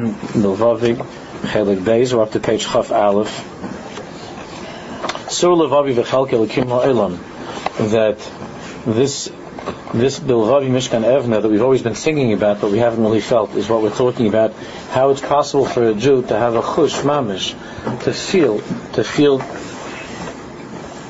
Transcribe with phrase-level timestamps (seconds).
[0.00, 3.30] Milvavi, Chelik Beis, we're up to page Chaf Aleph.
[5.30, 7.18] Sur Levavi v'chalke l'kim la'elam,
[7.90, 8.18] that
[8.86, 9.30] this
[9.92, 13.54] this Bilvavi Mishkan Evna that we've always been thinking about but we haven't really felt
[13.56, 14.54] is what we're talking about,
[14.90, 17.54] how it's possible for a Jew to have a chush mamish,
[18.04, 18.60] to feel,
[18.92, 19.38] to feel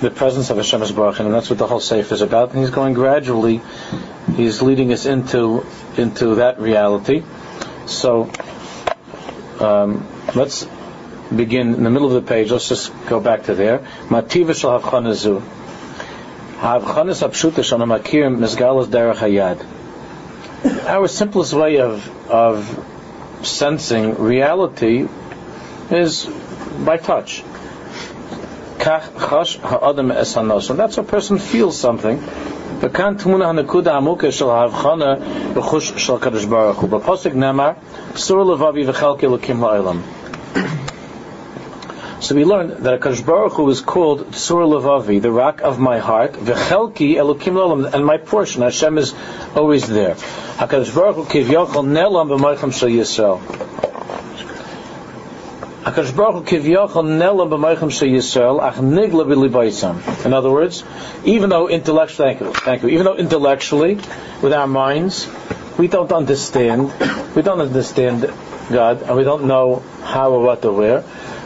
[0.01, 2.51] the presence of Hashem Baruch and that's what the whole Sefer is about.
[2.51, 3.61] And he's going gradually,
[4.35, 5.65] he's leading us into
[5.97, 7.23] into that reality.
[7.87, 8.31] So
[9.61, 10.67] um, let's
[11.35, 12.51] begin in the middle of the page.
[12.51, 13.81] Let's just go back to there.
[14.09, 15.41] Mativa shel havchanazu.
[16.59, 19.65] Havchanas apshuta shana makir mizgalas derech hayad.
[20.87, 22.87] Our simplest way of of
[23.43, 25.09] sensing reality
[25.91, 26.27] is
[26.85, 27.43] by touch.
[28.79, 32.19] Kach chash ha'adam es that's a person feels something.
[32.80, 35.14] וכאן תמונה הנקודה העמוקה של ההבחנה
[35.54, 36.90] בחוש של הקדוש ברוך הוא.
[36.90, 37.72] בפוסק נאמר,
[38.16, 39.98] סור לבבי וחלקי אלוקים לעולם.
[42.26, 46.00] So we learned that Akash Baruch Hu is called Sur Levavi, the rock of my
[46.00, 49.14] heart, V'chelki Elokim Lolam, and my portion, Hashem is
[49.56, 50.16] always there.
[50.16, 53.89] Hakadosh Baruch Hu kivyachol nelam b'maycham shel Yisrael.
[55.95, 56.59] Baruch Hu
[57.03, 60.25] nelam Yisrael, ach nigla b'libaisam.
[60.25, 60.85] In other words,
[61.25, 63.95] even though intellectually, thank you, thank you, even though intellectually,
[64.43, 65.29] with our minds,
[65.79, 66.93] we don't understand,
[67.35, 68.33] we don't understand
[68.71, 71.05] God, and we don't know how or what or where,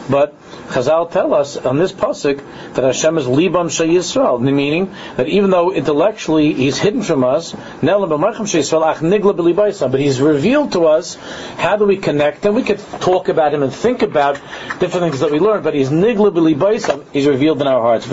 [0.09, 0.33] but
[0.67, 2.41] Chazal tell us on this pasuk
[2.73, 9.99] that Hashem is libam Yisrael, meaning that even though intellectually He's hidden from us, but
[9.99, 11.15] He's revealed to us
[11.57, 14.35] how do we connect, and we could talk about Him and think about
[14.79, 18.05] different things that we learn, but He's nigla He's revealed in our hearts.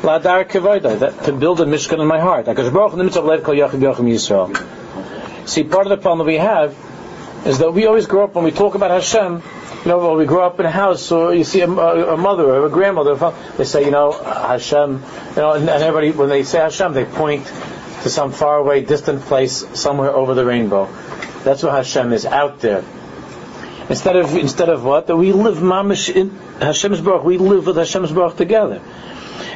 [0.00, 2.46] That to build a mishkan in my heart.
[5.48, 6.76] See, part of the problem that we have
[7.46, 9.42] is that we always grow up when we talk about Hashem
[9.84, 12.66] you know, we grow up in a house, or you see a, a mother or
[12.66, 16.58] a grandmother, they say, you know, Hashem, you know, and, and everybody, when they say
[16.58, 17.46] Hashem, they point
[18.02, 20.88] to some faraway, distant place somewhere over the rainbow.
[21.44, 22.84] That's what Hashem is out there.
[23.88, 27.76] Instead of instead of what that we live mamish in Hashem's baruch, we live with
[27.76, 28.82] Hashem's baruch together.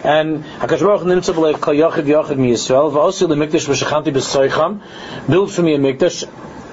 [0.05, 4.81] And Hakadosh Baruch nimtza b'lev kol yachid yachid mi Yisrael v'osi lemikdash v'shachanti b'soicham
[5.29, 6.25] build for me a mikdash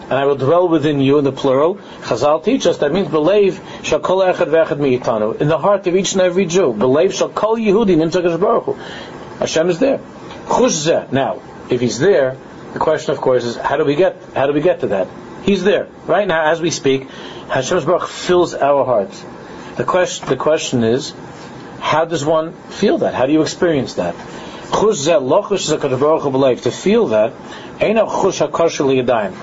[0.09, 1.75] and I will dwell within you in the plural.
[2.01, 5.95] Chazal teach us that means believe shall kol echad ve'echad mi'itanu in the heart of
[5.95, 6.73] each and every Jew.
[6.73, 8.73] Believe shall kol Yehudi nimtzakash baruch Hu.
[9.37, 9.99] Hashem is there.
[10.47, 12.37] Chush Now, if He's there,
[12.73, 15.07] the question, of course, is how do we get how do we get to that?
[15.43, 17.07] He's there right now as we speak.
[17.49, 19.23] Hashem's baruch fills our hearts.
[19.77, 21.13] The question the question is,
[21.79, 23.13] how does one feel that?
[23.13, 24.15] How do you experience that?
[24.71, 27.33] To feel that,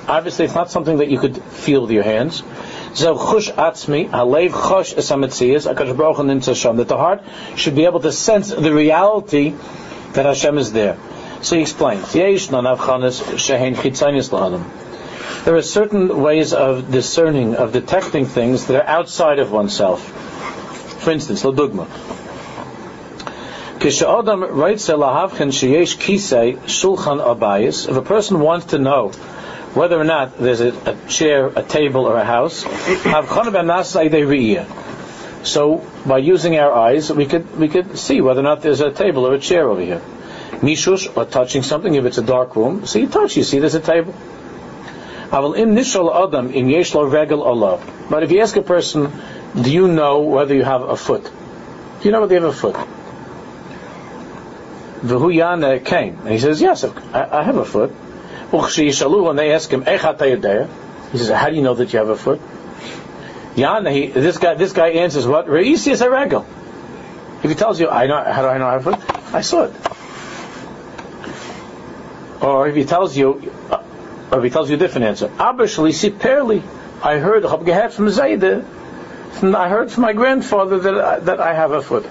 [0.09, 2.43] obviously it's not something that you could feel with your hands.
[2.43, 3.17] That
[6.89, 7.23] the heart
[7.57, 9.55] should be able to sense the reality
[10.13, 10.97] that Hashem is there.
[11.43, 12.13] So he explains.
[15.45, 20.03] There are certain ways of discerning, of detecting things that are outside of oneself.
[21.03, 21.87] For instance, Ladugma.
[27.89, 29.11] If a person wants to know
[29.75, 32.65] whether or not there's a, a chair, a table, or a house,
[35.43, 38.91] so by using our eyes, we could we could see whether or not there's a
[38.91, 40.01] table or a chair over here.
[40.63, 43.75] Mishush or touching something if it's a dark room, so you touch, you see there's
[43.75, 44.15] a table.
[45.31, 45.55] But
[48.23, 49.13] if you ask a person,
[49.61, 51.25] do you know whether you have a foot?
[51.25, 52.77] Do you know whether you have a foot?
[55.01, 56.19] V'hu came.
[56.19, 57.91] And he says, yes, I, I have a foot.
[58.51, 59.99] When they ask him, he
[61.19, 62.41] says, how do you know that you have a foot?
[63.57, 65.47] Yana, he, this guy, this guy answers what?
[65.47, 66.47] Reisi is a regal.
[67.43, 69.35] If he tells you, I know, how do I know I have a foot?
[69.35, 69.75] I saw it.
[72.43, 73.83] Or if he tells you, uh,
[74.31, 76.63] or if he tells you a different answer, Abba Shalisi Perli,
[77.03, 78.65] I heard from Zayde,
[79.55, 82.05] I heard from my grandfather that that I have a foot.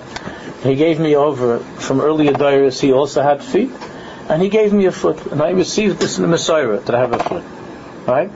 [0.65, 2.81] He gave me over from earlier diaries.
[2.81, 3.71] He also had feet,
[4.29, 7.00] and he gave me a foot, and I received this in the Messiah that I
[7.00, 7.44] have a foot.
[8.07, 8.31] Right?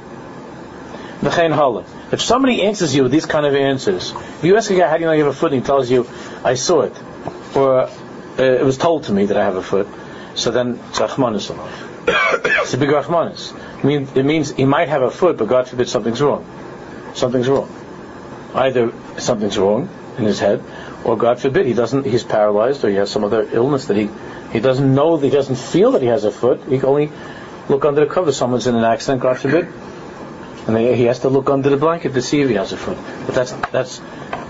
[1.21, 4.95] If somebody answers you with these kind of answers, if you ask a guy how
[4.95, 6.07] do you know you have a foot, and he tells you,
[6.43, 6.93] "I saw it,"
[7.55, 7.89] or uh,
[8.37, 9.87] "It was told to me that I have a foot,"
[10.35, 10.99] so then it's
[12.07, 13.53] It's a big achmanis.
[13.83, 16.45] I mean, it means he might have a foot, but God forbid something's wrong.
[17.15, 17.69] Something's wrong.
[18.53, 20.63] Either something's wrong in his head,
[21.03, 24.09] or God forbid, he doesn't, he's paralyzed, or he has some other illness that he,
[24.51, 26.61] he doesn't know, he doesn't feel that he has a foot.
[26.67, 27.11] He can only
[27.69, 28.31] look under the cover.
[28.31, 29.67] Someone's in an accident, God forbid.
[30.67, 32.97] and he has to look under the blanket to see if he has a foot.
[33.25, 34.01] But that's that's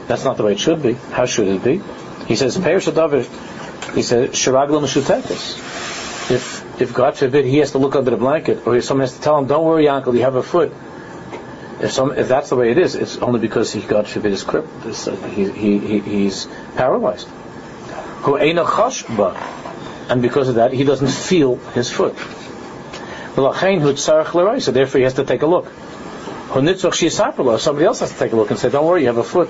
[0.07, 0.93] that's not the way it should be.
[0.93, 1.81] How should it be?
[2.27, 6.31] He says, Perish he says, Shiraglam Shutekis.
[6.31, 9.21] If if God forbid he has to look under the blanket, or someone has to
[9.21, 10.71] tell him, Don't worry, uncle, you have a foot.
[11.81, 14.85] If some if that's the way it is, it's only because he got is crippled.
[14.85, 17.27] Uh, he, he, he, he's paralyzed.
[18.23, 22.17] Who and because of that he doesn't feel his foot.
[23.35, 23.51] So
[24.71, 25.71] therefore he has to take a look.
[26.51, 29.49] Somebody else has to take a look and say, Don't worry, you have a foot.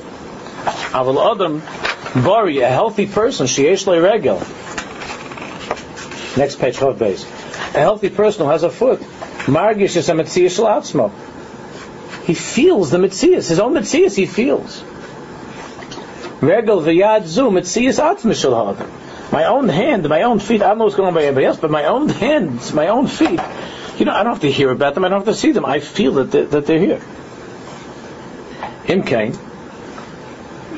[0.92, 1.64] Aval Adam
[2.24, 4.40] Bari, a healthy person, Shiesh Regel.
[6.38, 7.24] Next page, Chaf Beis.
[7.74, 9.00] A healthy person who has a foot.
[9.46, 11.12] Margish is a Shalatzmo.
[12.30, 14.84] He feels the Metzias, his own Metzias he feels.
[16.42, 18.78] Regel v'yad zu Metzias Atzmi Shal
[19.32, 21.58] My own hand, my own feet, I don't know what's going on by anybody else,
[21.58, 23.40] but my own hands, my own feet,
[23.98, 25.66] you know, I don't have to hear about them, I don't have to see them,
[25.66, 27.02] I feel that they're, that they're here.
[28.86, 29.36] Imkain,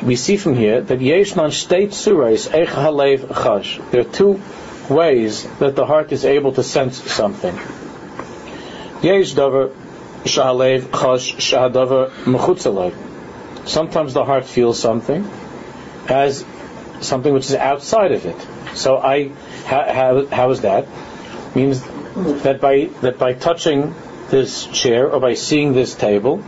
[0.03, 3.91] we see from here that Yeshnan state surais ech halev chash.
[3.91, 4.41] There are two
[4.89, 7.55] ways that the heart is able to sense something.
[9.01, 9.80] Yesh davar
[10.23, 12.93] shahalev chash shahadavar mechutzalay.
[13.67, 15.29] Sometimes the heart feels something
[16.07, 16.45] as
[17.01, 18.47] something which is outside of it.
[18.75, 19.29] So I,
[19.65, 20.87] how, how, how is that?
[21.55, 21.81] Means
[22.43, 23.93] that by that by touching
[24.29, 26.43] this chair or by seeing this table,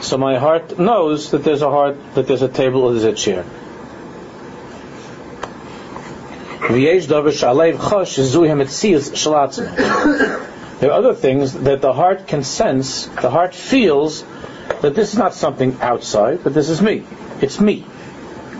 [0.00, 3.12] so my heart knows that there's a heart, that there's a table or there's a
[3.12, 3.44] chair.
[10.80, 14.24] There are other things that the heart can sense, the heart feels
[14.80, 17.04] that this is not something outside, but this is me.
[17.40, 17.84] It's me.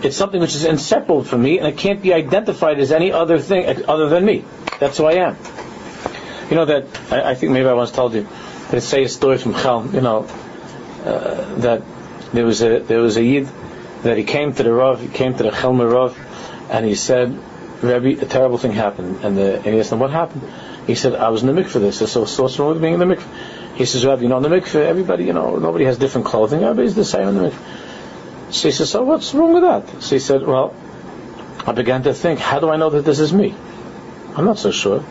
[0.03, 3.39] It's something which is inseparable from me, and it can't be identified as any other
[3.39, 4.43] thing other than me.
[4.79, 5.37] That's who I am.
[6.49, 8.27] You know that, I, I think maybe I once told you,
[8.71, 10.27] they say a story from Chelm, you know,
[11.05, 11.83] uh, that
[12.33, 13.47] there was a there was a yid
[14.03, 16.17] that he came to the Rav, he came to the Chelmer Rav,
[16.69, 17.37] and he said,
[17.81, 19.23] Rabbi, a terrible thing happened.
[19.23, 20.43] And, the, and he asked him, what happened?
[20.89, 21.81] He said, I was in the mikveh.
[21.81, 23.75] They said, so, so what's wrong with being in the mikveh?
[23.75, 26.63] He says, Rabbi, you know, in the mikveh, everybody, you know, nobody has different clothing.
[26.63, 28.53] Everybody's the same in the mikveh.
[28.55, 30.01] So he says, so what's wrong with that?
[30.01, 30.73] So he said, well,
[31.67, 33.53] I began to think, how do I know that this is me?
[34.35, 35.01] I'm not so sure.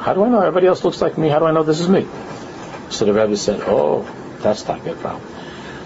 [0.00, 1.28] How do I know everybody else looks like me?
[1.28, 2.06] How do I know this is me?
[2.88, 4.10] So the Rebbe said, oh,
[4.40, 5.22] that's not good problem.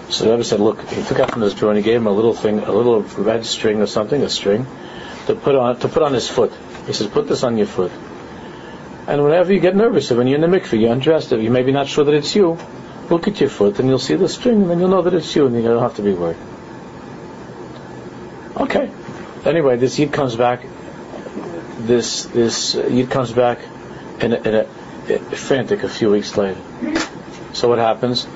[0.08, 2.06] So the Rebbe said, look, he took out from his drawer and he gave him
[2.06, 4.68] a little thing, a little red string or something, a string,
[5.26, 6.52] to put on to put on his foot.
[6.86, 7.90] He says, put this on your foot.
[9.10, 11.72] And whenever you get nervous, when you're in the mikveh, you're undressed, you may be
[11.72, 12.56] not sure that it's you,
[13.10, 15.34] look at your foot and you'll see the string and then you'll know that it's
[15.34, 16.36] you and you don't have to be worried.
[18.56, 18.88] Okay.
[19.44, 20.64] Anyway, this Yid comes back,
[21.78, 23.58] this, this Yid comes back
[24.20, 26.60] in a, in a, frantic a few weeks later.
[27.52, 28.28] So what happens?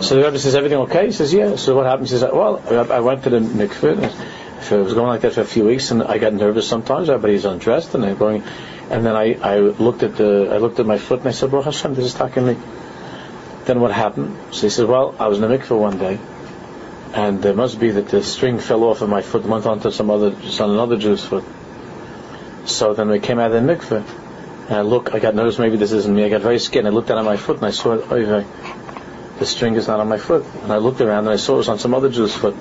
[0.00, 1.04] So the Rebbe says, everything okay?
[1.04, 1.56] He says, yeah.
[1.56, 2.08] So what happens?
[2.08, 4.02] Says, well, I went to the mikveh.
[4.60, 7.10] If it was going like that for a few weeks, and I got nervous sometimes.
[7.10, 8.42] Everybody's undressed, and they're going.
[8.90, 11.50] And then I, I looked at the I looked at my foot, and I said,
[11.50, 12.56] Baruch Hashem, this is talking me.
[13.64, 14.36] Then what happened?
[14.52, 16.20] So he said, well, I was in the mikveh one day,
[17.12, 19.90] and it must be that the string fell off of my foot, and went onto
[19.90, 20.28] some other,
[20.60, 21.44] on another Jew's foot.
[22.66, 24.04] So then we came out of the mikveh,
[24.68, 26.24] and I look, I got nervous, maybe this isn't me.
[26.24, 28.06] I got very scared, and I looked down at my foot, and I saw it,
[28.08, 28.44] oh,
[29.38, 30.44] the string is not on my foot.
[30.62, 32.54] And I looked around, and I saw it was on some other Jew's foot.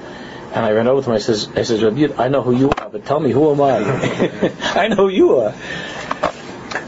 [0.53, 1.84] And I ran over to him, I says, I says,
[2.17, 4.51] I know who you are, but tell me, who am I?
[4.82, 5.53] I know who you are.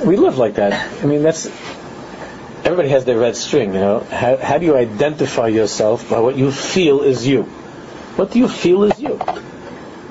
[0.05, 1.03] We live like that.
[1.03, 1.47] I mean, that's,
[2.63, 3.99] everybody has their red string, you know.
[3.99, 7.43] How, how do you identify yourself by what you feel is you?
[8.15, 9.19] What do you feel is you?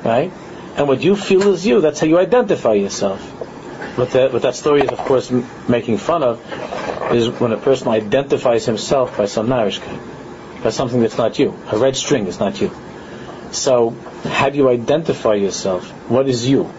[0.04, 0.32] Right?
[0.76, 3.20] And what you feel is you, that's how you identify yourself.
[3.96, 6.40] What that, what that story is, of course, m- making fun of
[7.12, 11.56] is when a person identifies himself by some narishka, by something that's not you.
[11.72, 12.70] A red string is not you.
[13.52, 13.90] So,
[14.24, 15.88] how do you identify yourself?
[16.10, 16.70] What is you?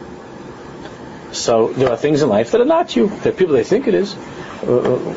[1.32, 3.08] So, there are things in life that are not you.
[3.08, 4.16] There are people that think it is.
[4.64, 5.16] Uh,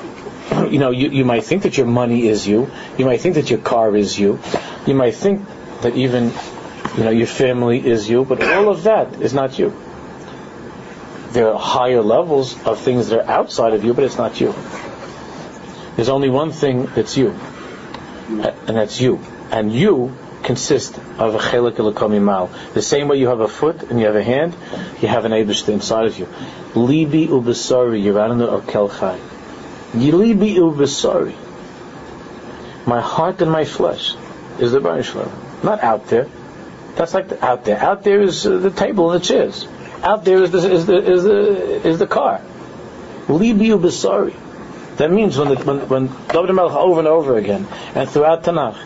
[0.50, 2.70] uh, you know, you, you might think that your money is you.
[2.98, 4.40] You might think that your car is you.
[4.86, 5.46] You might think
[5.82, 6.32] that even,
[6.96, 8.24] you know, your family is you.
[8.24, 9.72] But all of that is not you
[11.32, 14.54] there are higher levels of things that are outside of you, but it's not you.
[15.96, 17.30] There's only one thing that's you,
[18.28, 19.20] and that's you.
[19.50, 22.50] And you consist of a chelik mal.
[22.74, 24.54] The same way you have a foot and you have a hand,
[25.00, 26.26] you have an Abishta inside of you.
[26.74, 29.18] Libi ubesari yirananu akelchai.
[29.94, 31.34] Libi ubesari.
[32.86, 34.14] My heart and my flesh
[34.58, 35.14] is the Baruch
[35.62, 36.26] Not out there.
[36.96, 37.78] That's like the, out there.
[37.78, 39.66] Out there is uh, the table and the chairs.
[40.02, 42.40] Out there is the, is the, is the, is the car.
[43.26, 44.34] Libi ubisari.
[44.96, 48.76] That means when, the, when, when David over and over again, and throughout Tanakh,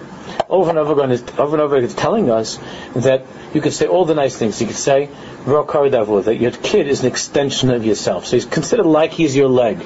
[0.55, 2.59] over and over again, is, over and over again, is telling us
[2.95, 4.61] that you could say all the nice things.
[4.61, 5.09] You could say,
[5.47, 8.27] that your kid is an extension of yourself.
[8.27, 9.85] So he's considered like he's your leg.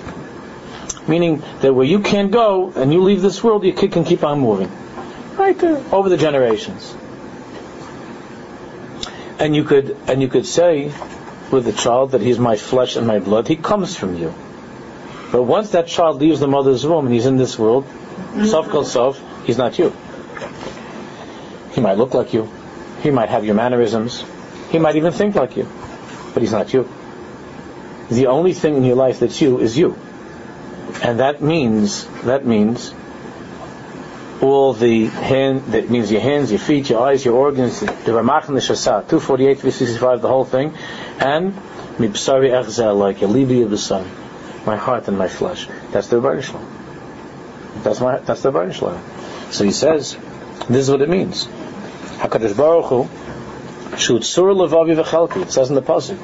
[1.09, 4.23] Meaning that where you can't go and you leave this world, your kid can keep
[4.23, 4.71] on moving.
[5.37, 6.95] Right there, over the generations.
[9.39, 10.93] And you could, and you could say
[11.51, 14.35] with the child that he's my flesh and my blood, he comes from you.
[15.33, 17.87] But once that child leaves the mother's womb and he's in this world,
[18.45, 19.93] self calls self, he's not you.
[21.73, 22.51] He might look like you.
[23.03, 24.25] He might have your mannerisms.
[24.71, 25.69] He might even think like you.
[26.35, 26.89] But he's not you.
[28.11, 29.97] The only thing in your life that's you is you.
[31.03, 32.95] And that means, that means
[34.41, 38.49] all the hand, that means your hands, your feet, your eyes, your organs, the Ramach
[38.49, 40.75] and the Shasat, 248, 365, the whole thing,
[41.19, 41.55] and
[41.99, 44.09] Mibsari Echzel, like your Libi of the sun,
[44.65, 45.69] my heart and my flesh.
[45.91, 50.17] That's the Rebbeinu That's my, that's the Rebbeinu So he says,
[50.69, 51.47] this is what it means.
[51.47, 56.19] HaKadosh Baruch Hu, Shut Sur Levavi V'chelki, it says in the Pasuk.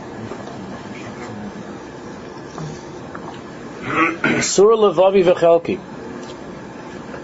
[4.42, 5.80] Sur Levavi V'chelki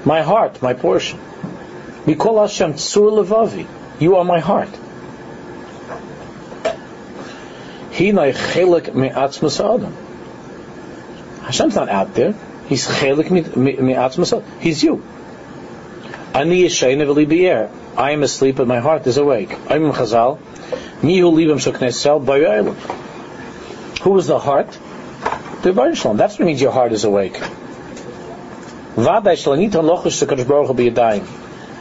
[0.04, 1.18] my heart, my portion.
[2.06, 3.66] We call Hashem Tsur Levavi.
[4.00, 4.70] You are my heart.
[7.90, 9.94] Hinai chelik me'atzmas adam.
[11.42, 12.34] Hashem's not out there.
[12.68, 14.42] He's chelik me'atzmas.
[14.60, 15.02] He's you.
[16.32, 17.68] Ani v'li.
[17.96, 19.52] I am asleep, but my heart is awake.
[19.68, 20.38] I'm Chazal.
[21.02, 22.76] Nihu libam shoknesel b'yoylim.
[24.02, 24.78] Who is the heart?
[25.62, 27.38] The That's what means your heart is awake.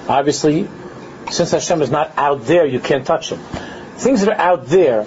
[0.09, 0.67] Obviously,
[1.29, 3.39] since Hashem is not out there, you can't touch Him.
[3.97, 5.05] Things that are out there,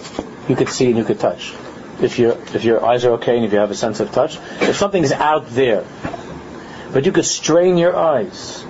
[0.48, 1.52] you could see and you could touch.
[2.00, 4.38] If your if your eyes are okay and if you have a sense of touch,
[4.60, 5.84] if something is out there,
[6.92, 8.64] but you could strain your eyes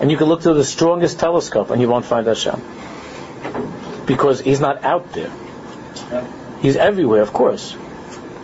[0.00, 2.60] and you can look through the strongest telescope and you won't find Hashem
[4.06, 5.30] because He's not out there.
[6.60, 7.76] He's everywhere, of course,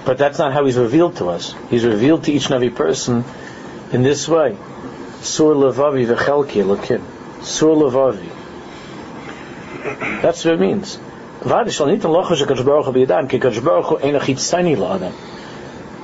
[0.05, 1.55] but that's not how He's revealed to us.
[1.69, 3.25] He's revealed to each and every person
[3.93, 4.57] in this way.
[5.21, 7.03] Sur levavi v'chelki elokim.
[7.43, 8.29] Sur levavi.
[10.23, 10.99] That's what it means.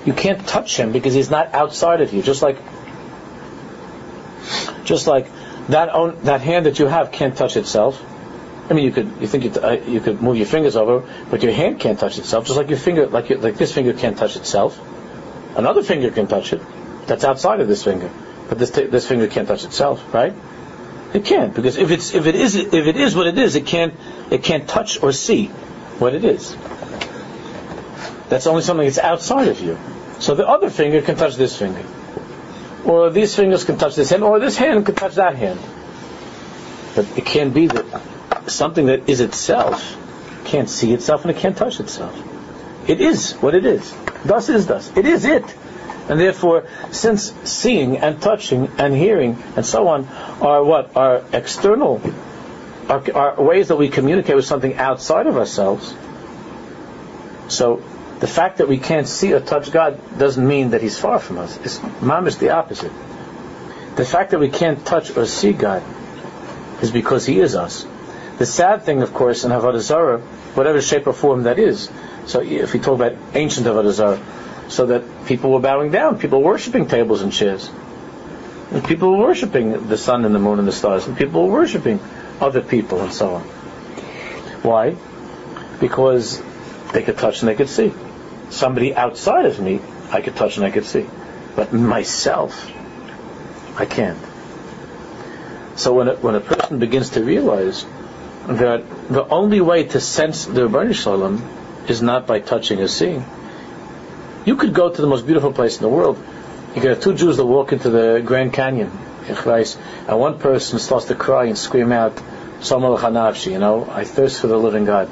[0.07, 2.23] You can't touch him because he's not outside of you.
[2.23, 2.57] Just like,
[4.87, 5.27] just like
[5.69, 8.03] that own, that hand that you have can't touch itself.
[8.71, 11.43] I mean, you could you think you, uh, you could move your fingers over, but
[11.43, 12.47] your hand can't touch itself.
[12.47, 14.81] Just like your finger, like your, like this finger can't touch itself.
[15.57, 16.63] Another finger can touch it
[17.07, 18.11] that's outside of this finger.
[18.49, 20.35] But this, t- this finger can't touch itself, right?
[21.15, 23.67] It can't because if it's if it is if it is what it is, it
[23.67, 23.95] can't
[24.31, 25.47] it can't touch or see
[25.99, 26.57] what it is.
[28.29, 29.79] That's only something that's outside of you.
[30.19, 31.85] So the other finger can touch this finger,
[32.87, 35.61] or these fingers can touch this hand, or this hand can touch that hand.
[36.95, 38.03] But it can't be that
[38.47, 39.97] something that is itself
[40.45, 42.17] can't see itself and it can't touch itself.
[42.89, 43.95] It is what it is.
[44.25, 44.97] Thus is thus.
[44.97, 45.45] It is it.
[46.09, 50.07] And therefore, since seeing and touching and hearing and so on
[50.41, 52.01] are what are external,
[52.89, 55.93] are, are ways that we communicate with something outside of ourselves.
[57.49, 57.83] So
[58.21, 61.39] the fact that we can't see or touch God doesn't mean that He's far from
[61.39, 61.59] us.
[61.59, 62.93] It's mamish the opposite.
[63.97, 65.83] The fact that we can't touch or see God
[66.83, 67.87] is because He is us.
[68.39, 70.21] The sad thing, of course, in Avodah Zarah,
[70.55, 71.91] whatever shape or form that is.
[72.27, 74.21] So if we talk about ancient Avodah Zarah,
[74.69, 77.71] so that people were bowing down, people were worshiping tables and chairs.
[78.73, 81.53] And people were worshiping the sun and the moon and the stars, and people were
[81.53, 82.01] worshiping
[82.41, 83.43] other people and so on.
[84.63, 84.97] Why?
[85.81, 86.43] Because
[86.93, 87.93] they could touch and they could see.
[88.51, 91.07] Somebody outside of me, I could touch and I could see.
[91.55, 92.71] But myself,
[93.79, 94.19] I can't.
[95.77, 97.85] So when a, when a person begins to realize
[98.47, 102.89] that the only way to sense the Ribbono Shel Olam is not by touching or
[102.89, 103.25] seeing,
[104.45, 106.23] you could go to the most beautiful place in the world.
[106.75, 108.91] You could have two Jews that walk into the Grand Canyon,
[109.29, 112.17] and one person starts to cry and scream out,
[112.71, 115.11] you know, I thirst for the living God.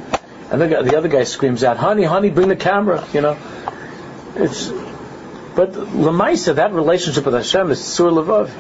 [0.50, 3.38] And the, the other guy screams out, honey, honey, bring the camera, you know.
[4.36, 4.68] It's,
[5.54, 8.50] but Lamaisa, that relationship with Hashem is Sur Levav.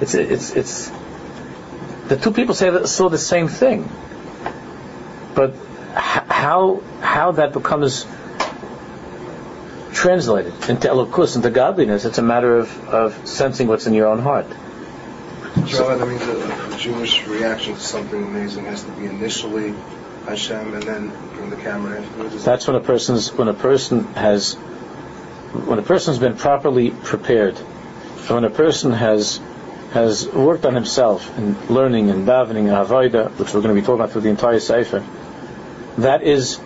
[0.00, 0.90] It's, it's, it's,
[2.08, 3.88] the two people say that, saw the same thing.
[5.34, 5.54] But
[5.94, 8.06] how, how that becomes
[9.92, 12.04] translated into elokus, into godliness.
[12.04, 14.46] It's a matter of, of sensing what's in your own heart.
[15.68, 19.74] So, that means a, a Jewish reaction to something amazing has to be initially
[20.26, 22.00] Hashem and then bring the camera.
[22.44, 28.30] That's when a person's when a person has when a person's been properly prepared, and
[28.30, 29.40] when a person has
[29.92, 33.84] has worked on himself in learning and davening and avoida, which we're going to be
[33.84, 35.04] talking about through the entire sefer,
[35.98, 36.60] that is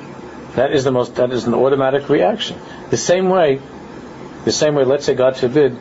[0.55, 2.59] that is the most that is an automatic reaction.
[2.91, 3.61] The same way,
[4.45, 4.85] the same way.
[4.85, 5.77] Let's say, God forbid,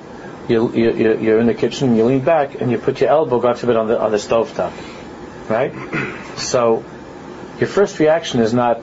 [0.47, 3.59] you, you, you're in the kitchen, you lean back, and you put your elbow, God
[3.59, 4.73] forbid, on the on the stove top,
[5.49, 5.73] right?
[6.37, 6.83] So,
[7.59, 8.77] your first reaction is not,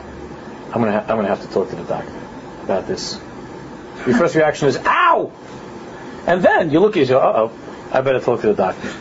[0.67, 2.12] I'm gonna ha- I'm gonna have to talk to the doctor
[2.65, 3.21] about this.
[4.07, 5.33] Your first reaction is, ow!
[6.27, 7.53] And then you look at yourself, uh oh,
[7.93, 8.93] I better talk to the doctor.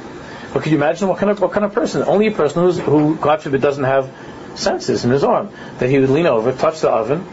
[0.53, 2.03] But can you imagine what kind of what kind of person?
[2.03, 4.11] Only a person who's, who, God forbid, doesn't have
[4.55, 5.51] senses in his arm.
[5.77, 7.25] That he would lean over, touch the oven,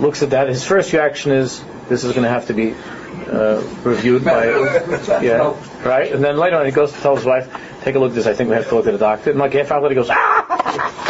[0.00, 0.48] looks at that.
[0.48, 2.74] His first reaction is, this is going to have to be
[3.30, 4.46] uh, reviewed by,
[5.22, 6.12] yeah, right.
[6.12, 7.48] And then later on, he goes to tell his wife,
[7.82, 8.26] "Take a look at this.
[8.26, 10.00] I think we have to go to the doctor." And like half hour later, he
[10.00, 11.04] goes, "Ah!"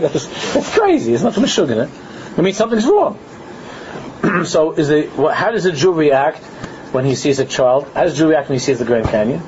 [0.00, 1.10] That's crazy.
[1.10, 1.90] There's nothing sugar in it.
[2.36, 3.18] I mean, something's wrong.
[4.44, 5.10] so, is it?
[5.10, 6.42] How does a Jew react
[6.92, 7.88] when he sees a child?
[7.94, 9.42] How does a Jew react when he sees the Grand Canyon?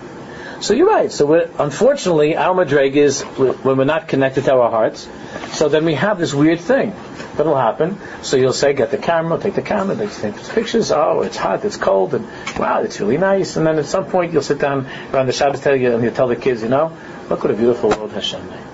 [0.60, 1.10] So you're right.
[1.10, 5.08] So unfortunately, our madreg is when we're not connected to our hearts.
[5.52, 6.92] So then we have this weird thing
[7.36, 7.98] that'll happen.
[8.22, 10.92] So you'll say, get the camera, take the camera, take pictures.
[10.92, 12.26] Oh, it's hot, it's cold, and
[12.58, 13.56] wow, it's really nice.
[13.56, 16.28] And then at some point you'll sit down around the Shabbos table and you tell
[16.28, 16.94] the kids, you know,
[17.30, 18.69] look what a beautiful world Hashem made.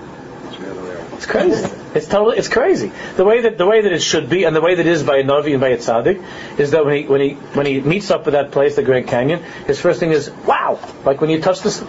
[1.17, 1.67] It's crazy.
[1.95, 2.91] It's totally, it's crazy.
[3.15, 5.01] The way that the way that it should be, and the way that it is
[5.01, 6.23] by a Navi and by a Tzaddik,
[6.59, 9.07] is that when he when he when he meets up with that place, the Grand
[9.07, 10.79] Canyon, his first thing is, wow!
[11.03, 11.79] Like when you touch this,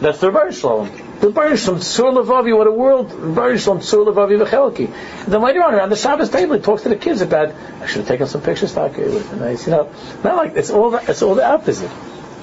[0.00, 0.90] that's the Bar Shalom.
[1.20, 3.34] The Bar Shalom, Tzur Levavi, what a world!
[3.34, 4.92] Bar Shalom, Tzur Levavi V'chelki.
[5.24, 8.00] Then later on, around the Shabbos table, he talks to the kids about, I should
[8.00, 9.90] have taken some pictures, here with nice, you know,
[10.22, 11.90] not like it's all the, it's all the opposite.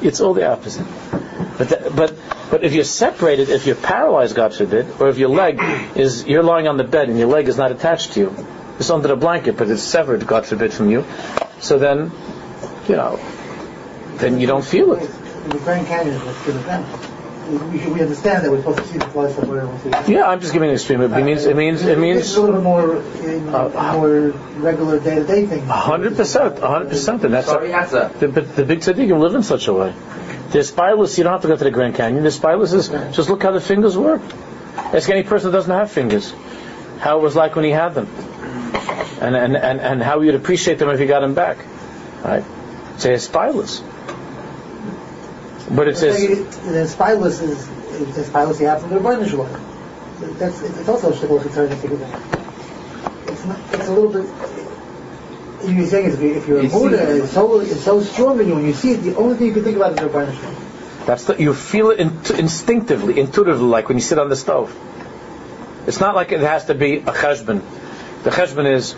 [0.01, 0.85] It's all the opposite.
[1.57, 2.13] But the, but
[2.49, 5.59] but if you're separated, if you're paralyzed, God forbid, or if your leg
[5.95, 8.45] is you're lying on the bed and your leg is not attached to you,
[8.79, 11.03] it's under the blanket, but it's severed, God forbid, from you.
[11.59, 12.11] So then,
[12.87, 13.19] you know,
[14.17, 15.09] then you don't feel it.
[15.49, 16.85] The Grand Canyon good event.
[17.47, 19.61] We, we understand that we're supposed to see the flies somewhere.
[19.61, 20.09] else.
[20.09, 21.01] Yeah, I'm just giving an extreme.
[21.01, 24.31] It means it means it means it's a little bit more in, uh, more
[24.61, 25.65] regular day to day thing.
[25.65, 29.43] hundred percent, hundred percent, and that's Sorry, that's a, the, the big tzaddikim live in
[29.43, 29.93] such a way.
[30.51, 32.23] The spireless, you don't have to go to the Grand Canyon.
[32.23, 34.21] The spireless is just look how the fingers work.
[34.75, 36.33] Ask any person that doesn't have fingers
[36.99, 38.07] how it was like when he had them,
[39.21, 41.57] and and and, and how you'd appreciate them if you got them back.
[42.23, 42.43] Right?
[42.97, 43.81] Say it's spireless.
[45.69, 46.17] But it says
[46.65, 47.67] the spineless is
[48.15, 50.39] the spineless you have from the Ribbono Shel Olam.
[50.39, 52.21] That's it's also a shtickle concern to think about.
[53.29, 53.59] It's not.
[53.73, 54.29] It's a little bit.
[55.65, 58.47] You're saying is if, you, if you're a Buddha, it's so it's so strong in
[58.47, 58.97] you when you see it.
[58.97, 61.05] The only thing you can think about is the Ribbono Shel Olam.
[61.07, 64.75] That's the, you feel it in, instinctively, intuitively, like when you sit on the stove.
[65.87, 67.61] It's not like it has to be a cheshbon.
[68.23, 68.93] The cheshbon is,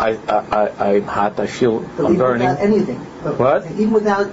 [0.00, 2.48] I, I, I, I'm hot, I feel But I'm even burning.
[2.48, 2.98] without anything.
[2.98, 3.70] What?
[3.70, 4.32] Even without.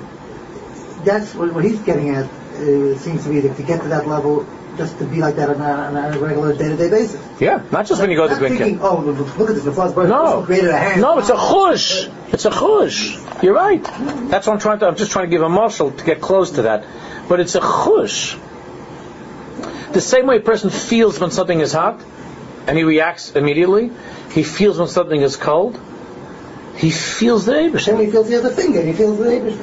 [1.04, 2.26] That's what, what he's getting at.
[2.26, 5.50] Uh, seems to be to, to get to that level, just to be like that
[5.50, 7.22] on a, on a regular day-to-day basis.
[7.40, 9.72] Yeah, not just when you go to the Grand thinking, oh, look at this, the
[9.72, 10.12] flowers burning.
[10.12, 11.02] No, created a hand.
[11.02, 12.14] no, it's a chush.
[12.34, 13.42] It's a chush.
[13.42, 13.82] You're right.
[14.30, 14.88] That's what I'm trying to.
[14.88, 16.86] I'm just trying to give a muscle to get close to that.
[17.30, 18.38] But it's a chush.
[19.94, 22.02] The same way a person feels when something is hot,
[22.68, 23.92] and he reacts immediately.
[24.32, 25.80] He feels when something is cold.
[26.80, 28.00] He feels the Then Eibush.
[28.06, 29.58] he feels the other finger, and he feels the neighbors.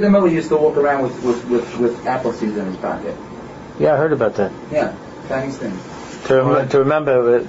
[0.00, 3.16] the Miller used to walk around with, with, with, with apple seeds in his pocket.
[3.80, 4.52] Yeah, I heard about that.
[4.70, 4.94] Yeah,
[5.28, 5.76] Chinese thing.
[6.28, 7.46] To, rem- to remember it.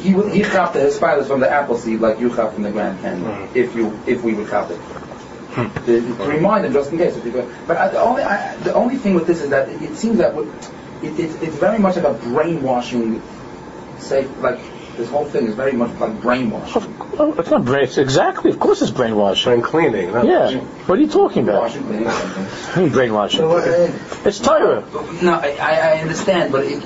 [0.00, 2.70] He would- he chopped the spiders from the apple seed like you chop from the
[2.70, 3.24] Grand Canyon.
[3.48, 3.56] Mm.
[3.56, 4.76] If you if we would chop it.
[4.78, 5.66] Hmm.
[5.86, 7.16] To, to remind them just in case.
[7.16, 7.50] If you go.
[7.66, 10.18] But I, the only I, the only thing with this is that it, it seems
[10.18, 10.46] that what,
[11.02, 13.20] it, it, it's very much about brainwashing.
[13.98, 14.58] Say like
[14.96, 16.94] this whole thing is very much like brainwashing.
[17.18, 17.84] Oh, it's not brain.
[17.84, 18.50] It's exactly.
[18.50, 19.50] Of course, it's brainwashing.
[19.52, 20.12] Brain cleaning.
[20.12, 20.58] not- Yeah.
[20.86, 21.62] What are you talking about?
[21.62, 22.44] Washing things, something.
[22.44, 23.40] What do you mean brainwashing.
[23.40, 23.90] So, uh,
[24.28, 24.84] It's Torah.
[25.22, 26.82] No, I, I I understand, but it,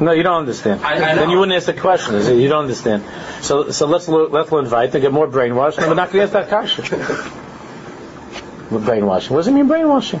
[0.00, 0.80] No, you don't understand.
[0.84, 2.14] I- I then you wouldn't ask the question.
[2.16, 2.36] is it?
[2.36, 3.04] You don't understand.
[3.40, 6.38] So, so let's lo- let's invite and get more brainwashed, and we're not going to
[6.38, 6.84] ask that question.
[8.70, 9.30] With brainwashing.
[9.34, 10.20] What does it mean brainwashing?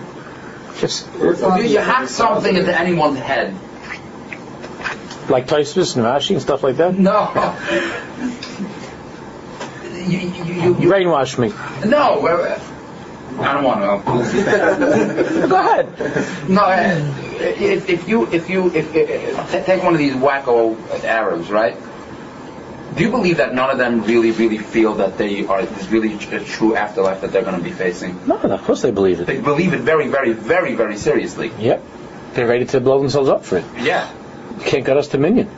[0.82, 3.54] It's you, you hack something into anyone's head.
[5.28, 6.94] Like Tosfos and Rashi and stuff like that.
[6.98, 7.56] No.
[9.92, 11.48] You, you, you, Brainwash me.
[11.88, 12.26] no.
[12.26, 12.60] uh,
[13.38, 15.46] I don't want to.
[15.48, 16.48] Go ahead.
[16.48, 21.50] No, uh, if, if you if you if, if take one of these wacko Arabs,
[21.50, 21.76] right?
[22.94, 26.14] Do you believe that none of them really really feel that they are this really
[26.14, 28.26] a true afterlife that they're going to be facing?
[28.26, 29.26] No, of course they believe it.
[29.26, 31.52] They believe it very very very very seriously.
[31.58, 31.82] Yep.
[32.34, 33.64] They're ready to blow themselves up for it.
[33.80, 34.10] Yeah.
[34.64, 35.48] Can't get us to minion.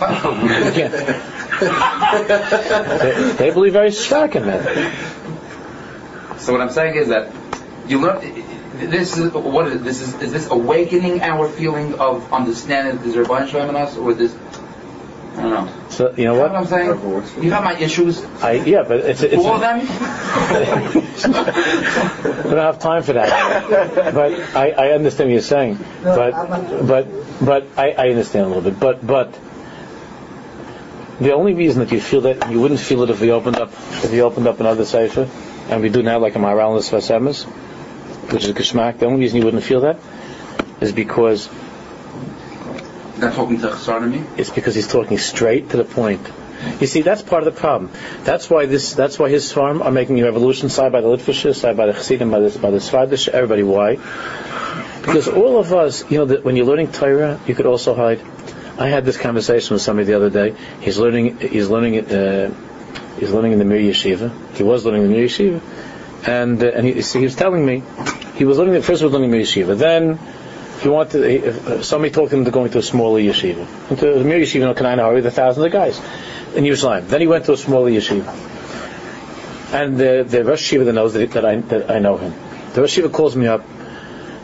[1.58, 4.62] They, they believe very stark in that.
[6.38, 7.32] So what I'm saying is that
[7.88, 8.20] you learn.
[8.74, 9.82] This is what is?
[9.82, 13.96] This is is this awakening our feeling of understanding that there's a Shalom in us,
[13.96, 14.32] or this?
[15.38, 15.68] I don't know.
[15.90, 16.50] So you know what?
[16.50, 17.44] what I'm saying?
[17.44, 18.24] You have my issues.
[18.42, 19.36] I yeah, but it's it's.
[19.36, 19.78] All of them.
[22.44, 24.14] we don't have time for that.
[24.14, 25.78] But I, I understand what you're saying.
[26.02, 27.06] No, But I'm but
[27.40, 28.80] but I, I understand a little bit.
[28.80, 29.38] But but
[31.20, 33.70] the only reason that you feel that you wouldn't feel it if we opened up
[33.72, 35.28] if we opened up another sefer,
[35.68, 37.36] and we do now like a Maharal and
[38.32, 38.98] which is a Geschmack.
[38.98, 39.98] The only reason you wouldn't feel that
[40.80, 41.48] is because
[43.18, 46.20] Not talking to it's because he's talking straight to the point.
[46.80, 47.90] You see, that's part of the problem.
[48.24, 48.94] That's why this.
[48.94, 51.92] That's why his farm are making a revolution side by the Litvishes, side by the
[51.92, 53.28] Chassidim, by the by the Svardish.
[53.28, 53.96] Everybody, why?
[55.00, 58.20] Because all of us, you know, that when you're learning Torah, you could also hide.
[58.78, 60.54] I had this conversation with somebody the other day.
[60.80, 61.38] He's learning.
[61.38, 62.04] He's learning.
[62.06, 62.54] Uh,
[63.18, 64.30] he's learning in the Mir Yeshiva.
[64.54, 65.60] He was learning in the Mir Yeshiva,
[66.26, 67.82] and uh, and he, see, he was telling me
[68.34, 68.80] he was learning.
[68.82, 69.78] First, he was learning Mir Yeshiva.
[69.78, 70.18] Then
[70.84, 73.90] uh, somebody talked him to going to a smaller yeshiva.
[73.90, 75.98] Into a Mir Yeshiva in Kanai with a thousand of guys
[76.54, 77.08] in Yerushalayim.
[77.08, 78.26] Then he went to a smaller yeshiva.
[79.72, 82.32] And the, the Rosh Yeshiva that knows that, that, I, that I know him.
[82.72, 83.64] The Rosh Yeshiva calls me up.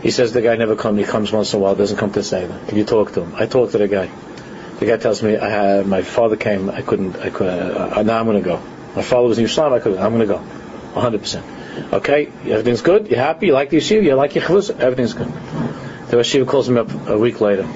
[0.03, 0.99] He says the guy never comes.
[0.99, 1.75] He comes once in a while.
[1.75, 2.69] Doesn't come to say that.
[2.69, 3.35] Can you talk to him?
[3.37, 4.11] I talk to the guy.
[4.81, 6.69] The guy tells me I my father came.
[6.69, 7.17] I couldn't.
[7.17, 7.59] I couldn't.
[7.59, 8.61] Uh, now I'm going to go.
[8.95, 9.73] My father was in Yerushalayim.
[9.73, 9.99] I couldn't.
[9.99, 10.39] I'm going to go.
[10.39, 11.21] 100.
[11.21, 11.47] percent
[11.93, 12.27] Okay.
[12.27, 13.09] Everything's good.
[13.09, 13.47] You're happy?
[13.47, 14.03] You like the yeshiva?
[14.03, 14.79] You like your chavuz?
[14.79, 15.33] Everything's good.
[16.15, 17.69] The Rosh Yeshiva calls me up a week later.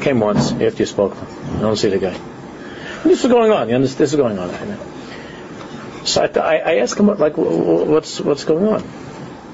[0.00, 1.56] Came once after you spoke to him.
[1.56, 2.16] I don't see the guy.
[3.02, 3.68] This is going on.
[3.68, 3.98] You understand?
[3.98, 6.06] This is going on.
[6.06, 8.88] So I, I, ask him, like, wh- wh- what's what's going on?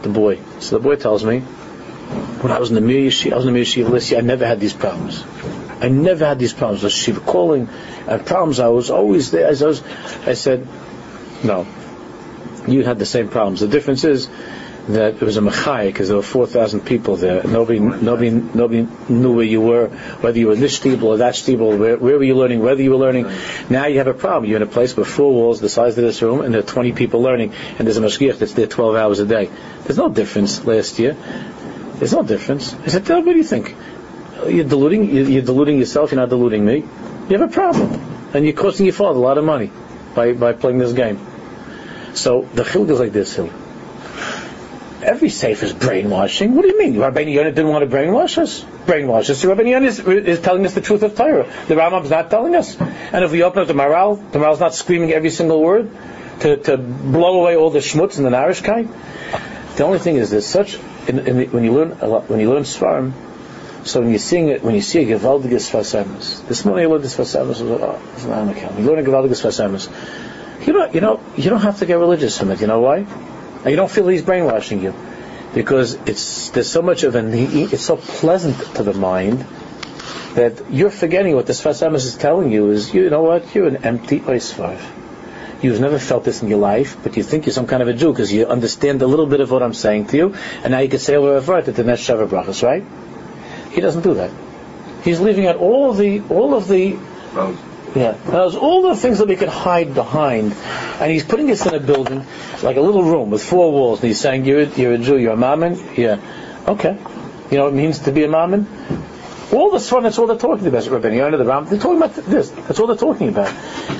[0.03, 0.38] The boy.
[0.61, 3.55] So the boy tells me, when I was in the Mir Yeshiva, I was in
[3.55, 5.25] the Mir Yeshiva last year, I never had these problems.
[5.81, 6.83] I never had these problems.
[6.83, 7.71] The Shiva calling
[8.07, 8.61] and problems.
[8.61, 9.47] I was always there.
[9.47, 9.83] As I, was,
[10.27, 10.69] I said,
[11.43, 11.67] no,
[12.69, 13.61] you had the same problems.
[13.61, 14.29] The difference is
[14.88, 17.42] that it was a machai because there were four thousand people there.
[17.42, 19.88] Nobody, nobody, nobody knew where you were,
[20.20, 21.77] whether you were in this stable or that stable.
[21.77, 22.61] Where, where were you learning?
[22.61, 23.31] Whether you were learning.
[23.70, 24.51] Now you have a problem.
[24.51, 26.66] You're in a place with four walls the size of this room, and there are
[26.66, 29.49] twenty people learning, and there's a mashgiach that's there twelve hours a day.
[29.85, 31.16] There's no difference last year.
[31.94, 32.75] There's no difference.
[32.75, 33.75] I said, what do you think?
[34.47, 35.14] You're diluting.
[35.33, 36.12] You're diluting yourself.
[36.12, 36.85] You're not diluting me.
[37.29, 37.88] You have a problem,
[38.35, 39.70] and you're costing your father a lot of money
[40.14, 41.18] by by playing this game.
[42.12, 43.51] So the chiluk is like this, Hill.
[45.05, 46.55] Every safe is brainwashing.
[46.55, 46.95] What do you mean?
[46.95, 48.64] Rabbeinu Yonah didn't want to brainwash us?
[48.87, 49.45] Brainwash us.
[49.45, 51.45] Rabbeinu Yonah is, is telling us the truth of Torah.
[51.69, 52.81] The Rambam's not telling us.
[52.81, 55.90] And if we open up the Maharal, the Maharal's not screaming every single word
[56.40, 58.88] to, to blow away all the schmutz and the narishkeit.
[59.77, 62.62] The only thing is, there's such in, in the, when you learn when you learn
[62.62, 63.12] Svarim.
[63.85, 66.88] So when you're seeing it, when you see a gewaltige Sfas Emes, this morning I
[66.88, 67.61] learned this Sfas Emes.
[67.61, 68.79] Oh, not an account.
[68.79, 70.67] You learn a gewaltige Sfas Emes.
[70.67, 72.62] You don't, you know, you don't have to get religious from it.
[72.62, 73.07] You know why?
[73.64, 74.94] And you don't feel he's brainwashing you
[75.55, 79.46] because it's there's so much of an it's so pleasant to the mind
[80.35, 83.68] that you're forgetting what the Sfas Emes is telling you is you know what you're
[83.68, 84.79] an empty oisvar.
[85.62, 87.94] You've never felt this in your life, but you think you're some kind of a
[87.94, 90.81] Jew because you understand a little bit of what I'm saying to you, and now
[90.81, 92.85] you can say over a that the next Shavuot brachas, right?
[93.72, 94.31] He doesn't do that.
[95.05, 96.98] He's leaving out all of the all of the
[97.94, 101.74] yeah, there's all the things that we could hide behind, and he's putting us in
[101.74, 102.26] a building,
[102.62, 105.35] like a little room with four walls, and he's saying, "You're you're a Jew, you're
[105.35, 106.20] a mammon." Yeah,
[106.66, 106.98] okay.
[107.50, 108.66] You know what it means to be a mammon?
[109.52, 110.87] All the fun, that's all they're talking about.
[110.88, 112.50] Rabbi Yonah, the Ram, they're talking about this.
[112.50, 113.52] That's all they're talking about.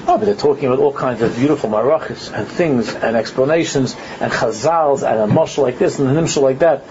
[0.09, 4.33] Oh, but they're talking about all kinds of beautiful marachas and things and explanations and
[4.33, 6.83] chazals and a mushal like this and a nimshal like that.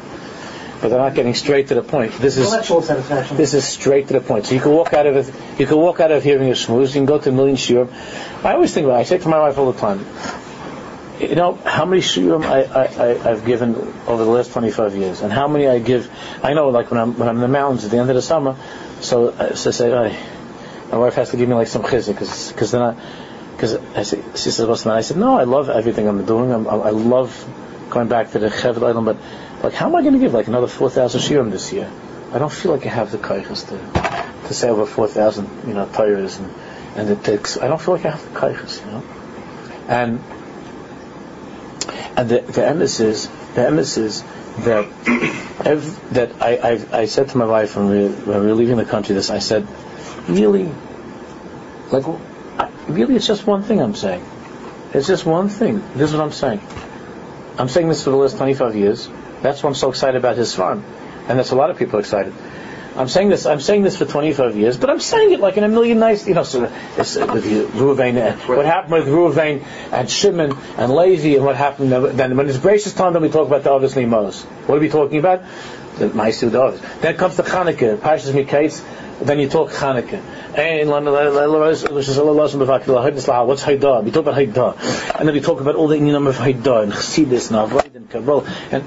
[0.83, 2.11] But they're not getting straight to the point.
[2.11, 3.37] This is Intellectual satisfaction.
[3.37, 4.45] this is straight to the point.
[4.47, 5.33] So you can walk out of it.
[5.57, 6.87] You can walk out of hearing a shmooze.
[6.89, 7.87] You can go to a million shiurim.
[8.43, 8.97] I always think about.
[8.97, 8.99] it.
[8.99, 10.05] I say to my wife all the time.
[11.21, 13.75] You know how many shiurim I, I, I I've given
[14.07, 16.11] over the last 25 years, and how many I give.
[16.43, 18.21] I know, like when I'm when I'm in the mountains at the end of the
[18.21, 18.57] summer.
[18.99, 20.17] So, uh, so I say, "Ay."
[20.93, 22.19] my wife has to give me like some chizik
[22.49, 22.95] because then I
[23.55, 24.99] because I she says what's the matter?
[24.99, 26.51] I said no, I love everything I'm doing.
[26.51, 27.31] I'm, I I love
[27.89, 29.17] going back to the Cheved Island, but
[29.63, 31.89] like how am I going to give like another 4,000 shiurim this year?
[32.33, 35.87] I don't feel like I have the kaiches to to say over 4,000 you know
[35.87, 36.53] tires and
[36.95, 37.57] and it takes.
[37.57, 39.03] I don't feel like I have the kaiches, you know.
[39.87, 40.21] And
[42.17, 44.23] and the the emes is the emes is
[44.65, 44.85] that
[45.65, 48.77] ev- that I, I I said to my wife when we when we were leaving
[48.77, 49.67] the country this I said
[50.27, 50.69] really
[51.91, 52.05] like
[52.87, 54.23] really it's just one thing I'm saying
[54.93, 56.61] it's just one thing this is what I'm saying
[57.57, 59.09] I'm saying this for the last 25 years
[59.43, 60.83] that's why I'm so excited about his farm
[61.27, 62.33] and that's a lot of people excited
[62.95, 63.45] I'm saying this.
[63.47, 66.27] I'm saying this for 25 years, but I'm saying it like in a million nice.
[66.27, 70.95] You know, so it's, uh, with Ruvain, uh, what happened with Ruvain and Shimon and
[70.95, 74.05] Levi, and what happened then when it's gracious time, then we talk about the obviously
[74.05, 74.43] Mos.
[74.43, 75.41] What are we talking about?
[75.97, 76.81] The Ma'asu Davis.
[77.01, 78.83] Then comes the Chanukah, Parshas Miketz.
[79.19, 80.21] Then you talk Chanukah.
[80.55, 80.89] And
[83.47, 84.03] what's Haidah?
[84.03, 86.93] We talk about Haidah, and then we talk about all the Inyanim of Haidah and
[86.93, 88.83] Chassidus and Avoid and Kabul and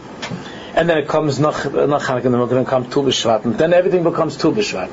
[0.77, 3.45] and then it comes nach, nach Hanukkah, and then we're going to come Tu B'Shvat,
[3.45, 4.93] and then everything becomes Tu B'Shvat.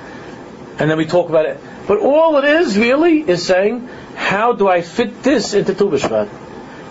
[0.79, 1.59] And then we talk about it.
[1.87, 6.29] But all it is really is saying, how do I fit this into Tu B'Shvat?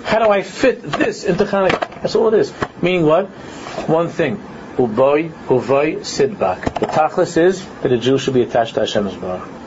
[0.05, 2.02] How do I fit this into Hanukkah?
[2.02, 2.52] That's all it is.
[2.83, 3.26] Meaning what?
[3.88, 4.37] One thing.
[4.76, 6.81] Uboy, Uvoy, Sidbak.
[6.81, 9.62] The tachlis is that a Jew should be attached to Hashem's Baruch.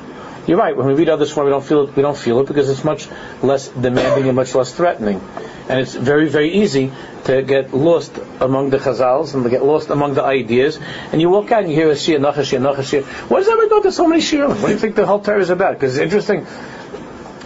[0.47, 0.77] You're right.
[0.77, 1.95] When we read others, we don't feel it.
[1.95, 3.07] We don't feel it because it's much
[3.41, 5.19] less demanding and much less threatening,
[5.67, 6.91] and it's very, very easy
[7.23, 10.79] to get lost among the chazals and to get lost among the ideas.
[11.11, 13.01] And you walk out and you hear a shir, nacha shir, nacha shir.
[13.27, 14.47] What does that go to so many shir?
[14.47, 15.73] What do you think the whole Torah is about?
[15.73, 16.45] Because it's interesting.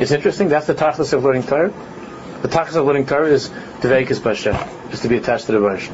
[0.02, 0.50] It's interesting.
[0.50, 1.74] That's the tachlis of learning Torah.
[2.42, 5.60] The tachlis of learning Torah is to veikis b'Hashem, is to be attached to the
[5.60, 5.90] Baruch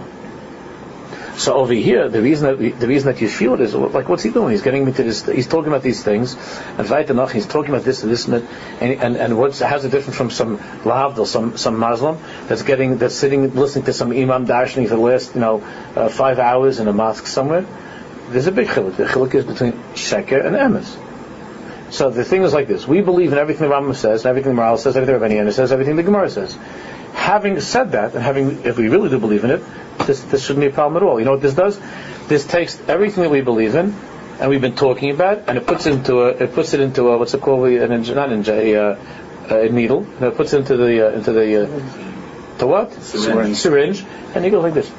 [1.37, 4.29] so over here, the reason that the reason that you feel is like, what's he
[4.29, 4.51] doing?
[4.51, 5.25] He's getting me to this.
[5.25, 8.43] He's talking about these things, and Vaitanach, he's talking about this and this and that,
[8.81, 12.17] and and, what's how's it different from some lahavdil, some some Muslim
[12.47, 15.61] that's getting that's sitting listening to some imam darshaning for the last you know
[15.95, 17.65] uh, five hours in a mosque somewhere.
[18.29, 18.95] There's a big chiluk.
[18.95, 20.97] The chiluk is between sheker and emes.
[21.91, 24.55] So the thing is like this: we believe in everything the Rambam says, and everything
[24.55, 26.57] the Maharal says, everything Rabbeinu says, everything the Gemara says.
[27.15, 29.63] Having said that, and having if we really do believe in it,
[30.05, 31.17] this, this shouldn't be a problem at all.
[31.19, 31.79] You know what this does?
[32.27, 33.95] This takes everything that we believe in,
[34.39, 37.07] and we've been talking about, and it puts it into a, it puts it into
[37.09, 37.67] a, what's it called?
[37.67, 40.03] An not ninja, a, uh, a needle.
[40.03, 42.93] And it puts it into the, uh, into the, uh, to what?
[42.93, 43.57] Syringe.
[43.57, 44.05] Syringe.
[44.33, 44.89] And you go like this.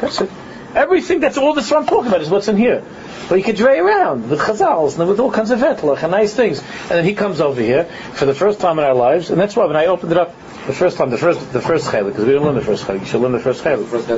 [0.00, 0.30] That's it.
[0.74, 2.84] Everything, that's all this I'm talking about is what's in here.
[3.28, 6.34] But you could dray around with chazals and with all kinds of vetlach and nice
[6.34, 6.60] things.
[6.60, 9.56] And then he comes over here for the first time in our lives, and that's
[9.56, 10.34] why when I opened it up
[10.66, 13.00] the first time, the first, the first chaylik, because we didn't learn the first chaylik.
[13.00, 13.86] You should learn the first chaylik.
[13.86, 14.08] First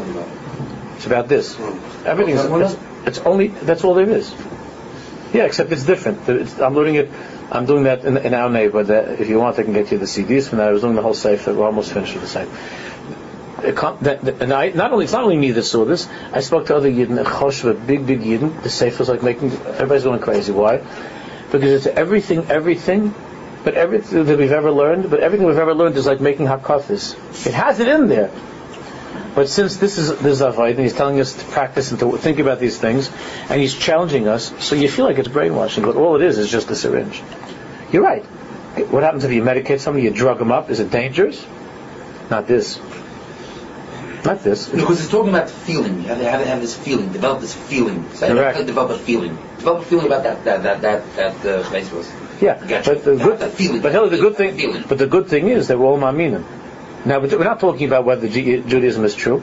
[0.96, 1.58] It's about this.
[2.04, 4.34] Everything's, it's, it's only, that's all there is.
[5.32, 6.28] Yeah, except it's different.
[6.28, 7.10] It's, I'm learning it,
[7.52, 9.20] I'm doing that in, in our neighborhood.
[9.20, 10.68] If you want, I can get you the CDs from that.
[10.68, 11.54] I was doing the whole sefer.
[11.54, 12.89] We're almost finished with the sefer
[13.64, 16.09] and I, not only it's not only me that saw this.
[16.33, 18.62] I spoke to other Yidden, Choshva, big big Yidden.
[18.62, 20.53] The Sefer was like making everybody's going crazy.
[20.53, 20.79] Why?
[21.51, 23.14] Because it's everything, everything,
[23.64, 25.11] but everything that we've ever learned.
[25.11, 27.46] But everything we've ever learned is like making hakafis.
[27.46, 28.31] It has it in there.
[29.35, 32.40] But since this is this Avoid, and he's telling us to practice and to think
[32.40, 33.11] about these things,
[33.49, 36.51] and he's challenging us, so you feel like it's brainwashing, but all it is is
[36.51, 37.23] just a syringe.
[37.92, 38.25] You're right.
[38.90, 40.70] What happens if you medicate somebody, you drug them up?
[40.70, 41.44] Is it dangerous?
[42.29, 42.81] Not this.
[44.24, 44.68] Not this.
[44.68, 46.02] Because it's talking about feeling.
[46.02, 48.09] You have to have, have this feeling, develop this feeling.
[48.14, 48.59] So Correct.
[48.59, 49.37] You develop a feeling.
[49.59, 52.11] Develop a feeling about that that that that that uh, place was.
[52.40, 52.94] Yeah, Gotcha.
[52.94, 53.80] but the That- good, that feeling.
[53.80, 54.85] but Hillary, the good thing, feeling.
[54.88, 56.44] but the good thing is that we're all ma'aminim.
[57.04, 59.42] Now we're not talking about whether Judaism is true.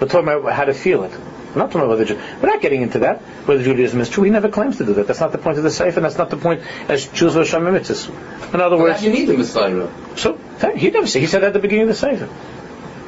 [0.00, 1.12] We're talking about how to feel it.
[1.12, 4.24] We're not talking about whether we're not getting into that whether Judaism is true.
[4.24, 5.06] He never claims to do that.
[5.06, 7.46] That's not the point of the Sefer, and that's not the point as Jews or
[7.46, 7.66] Shem.
[7.66, 9.88] In other words, you need the Messiah.
[10.16, 10.38] so
[10.76, 11.20] he never said.
[11.20, 12.28] He said that at the beginning of the Sefer.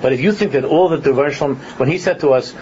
[0.02, 2.52] But if you think that all that the Hashanah, when he said to us,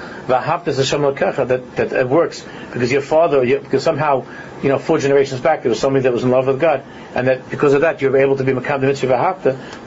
[1.45, 4.27] that that it works because your father, because somehow,
[4.63, 6.83] you know, four generations back there was somebody that was in love with God,
[7.15, 9.39] and that because of that you were able to be Makam the Mitzvah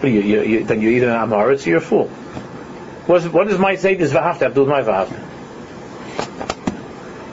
[0.03, 2.07] you, then you're either an Amoritz or you're a fool.
[3.07, 4.81] What, is, what does my say is V'ahavta have to do with my?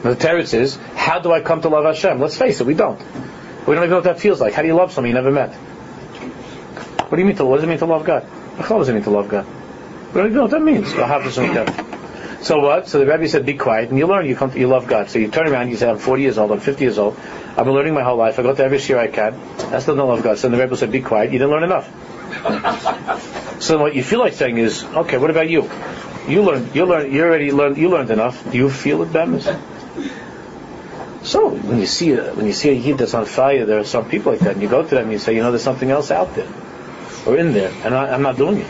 [0.02, 2.20] The teretz is, how do I come to love Hashem?
[2.20, 2.98] Let's face it, we don't.
[3.66, 4.54] We don't even know what that feels like.
[4.54, 5.54] How do you love somebody you never met?
[5.54, 7.44] What do you mean to?
[7.44, 8.22] What does it mean to love God?
[8.24, 9.46] What does it mean to love God?
[10.14, 10.94] We don't know what that means.
[12.40, 12.88] So what?
[12.88, 14.26] So the Rebbe said, be quiet, and you learn.
[14.26, 15.10] You come, to, you love God.
[15.10, 17.18] So you turn around, and you say, I'm 40 years old, I'm 50 years old.
[17.56, 18.38] I've been learning my whole life.
[18.38, 19.34] I go to every year I can.
[19.72, 20.38] I still don't love God.
[20.38, 21.32] So the Rebbe said, be quiet.
[21.32, 21.90] You didn't learn enough.
[23.60, 25.68] so what you feel like saying is, okay, what about you?
[26.28, 26.74] You learned.
[26.74, 27.12] You learned.
[27.12, 27.76] You already learned.
[27.76, 28.50] You learned enough.
[28.50, 29.48] Do you feel it, Bemis?
[31.22, 33.84] So when you see a, when you see a yid that's on fire, there are
[33.84, 35.64] some people like that, and you go to them and you say, you know, there's
[35.64, 36.48] something else out there
[37.26, 38.66] or in there, and I, I'm not doing it.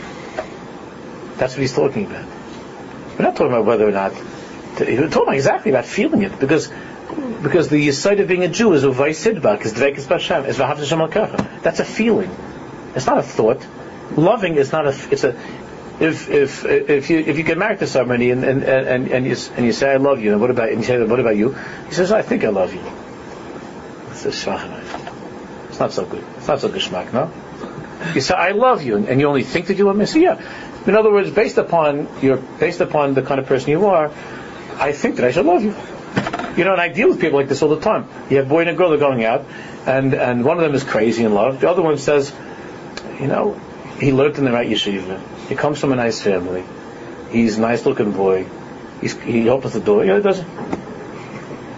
[1.39, 2.25] That's what he's talking about.
[3.17, 4.13] We're not talking about whether or not.
[4.79, 6.71] We're talking exactly about feeling it because
[7.41, 10.77] because the sight of being a Jew is uvay sidbak, is dvekis b'Hashem, is v'hav
[10.77, 11.07] Hashem al
[11.61, 12.29] That's a feeling.
[12.95, 13.65] It's not a thought.
[14.15, 14.95] Loving is not a.
[15.11, 15.39] It's a.
[15.99, 19.35] If if if you if you get married to somebody and and and, and you
[19.55, 21.55] and you say I love you and what about and you say what about you?
[21.87, 22.83] He says I think I love you.
[24.11, 24.29] It's a.
[25.69, 26.23] It's not so good.
[26.37, 27.31] It's not so geschmack, no.
[28.13, 30.05] You say I love you and you only think that you love me.
[30.05, 30.41] So yeah.
[30.89, 34.11] In other words, based upon your based upon the kind of person you are,
[34.79, 35.75] I think that I should love you.
[36.57, 38.07] You know, and I deal with people like this all the time.
[38.31, 39.45] You have a boy and a girl, they're going out,
[39.85, 41.61] and, and one of them is crazy in love.
[41.61, 42.33] The other one says,
[43.19, 43.53] you know,
[43.99, 45.21] he learned in the right yeshiva.
[45.47, 46.63] He comes from a nice family.
[47.29, 48.47] He's a nice looking boy.
[48.99, 50.03] He's, he opens the door.
[50.03, 50.47] You know, he doesn't.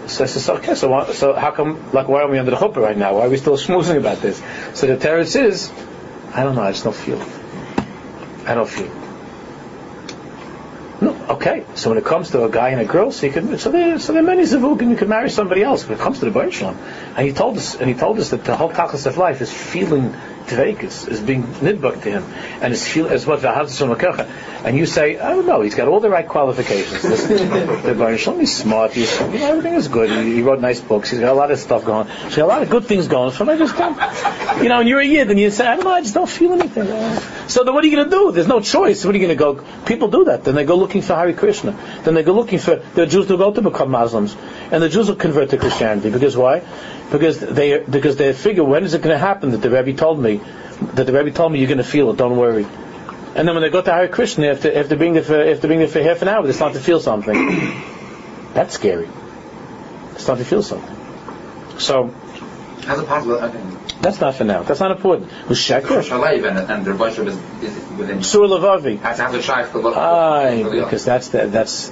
[0.08, 2.58] So I says, okay, so, why, so how come, like, why are we under the
[2.58, 3.16] chuppah right now?
[3.16, 4.42] Why are we still schmoozing about this?
[4.74, 5.70] So the terrorist is,
[6.34, 7.41] I don't know, I just don't feel it.
[8.46, 8.92] I don't feel.
[11.02, 11.66] No, okay.
[11.74, 13.98] So when it comes to a guy and a girl, so you can, so there,
[13.98, 14.90] so there are many zavugim.
[14.90, 15.88] You can marry somebody else.
[15.88, 18.46] When it comes to the Baruch and he told us, and he told us that
[18.46, 20.16] the whole tachlis of life is feeling
[20.52, 22.24] is being nidbuk to him,
[22.62, 23.44] and is feel as what
[24.64, 27.02] And you say, I don't know, he's got all the right qualifications.
[27.84, 30.10] the Baruch Shalom, he's smart, he's, you know, everything is good.
[30.10, 31.12] He, he, wrote nice books.
[31.12, 32.08] He's got a lot of stuff going.
[32.08, 33.32] He's got a lot of good things going.
[33.32, 33.98] So I just don't,
[34.62, 36.30] you know, and you're a yid, and you say, I don't know, I just don't
[36.30, 36.86] feel anything.
[37.48, 38.32] So then what are you going to do?
[38.32, 39.04] There's no choice.
[39.04, 39.84] What are you going to go?
[39.86, 40.44] People do that.
[40.44, 41.78] Then they go looking for Hare Krishna.
[42.04, 44.36] Then they go looking for the Jews who go to become Muslims,
[44.72, 46.62] and the Jews will convert to Christianity because why?
[47.12, 50.20] Because they because they figure when is it going to happen that the Rebbe told
[50.20, 50.42] me
[50.94, 52.18] that the Rebbe told me you're going to feel it.
[52.18, 52.66] Don't worry.
[53.36, 55.80] And then when they go to Hare Krishna, after after being there for after being
[55.80, 57.36] there for half an hour, they start to feel something.
[58.54, 59.08] That's scary.
[60.14, 61.80] They start to feel something.
[61.80, 62.14] So.
[62.86, 63.38] How's it possible?
[64.02, 64.64] That's not for now.
[64.64, 65.30] That's not important.
[65.50, 66.48] Sheker?
[66.50, 68.24] And, and the Rebbe is, is within.
[68.24, 69.00] Sur Levavi.
[69.00, 71.92] Has to have the shaykh for Aye, because that's the that's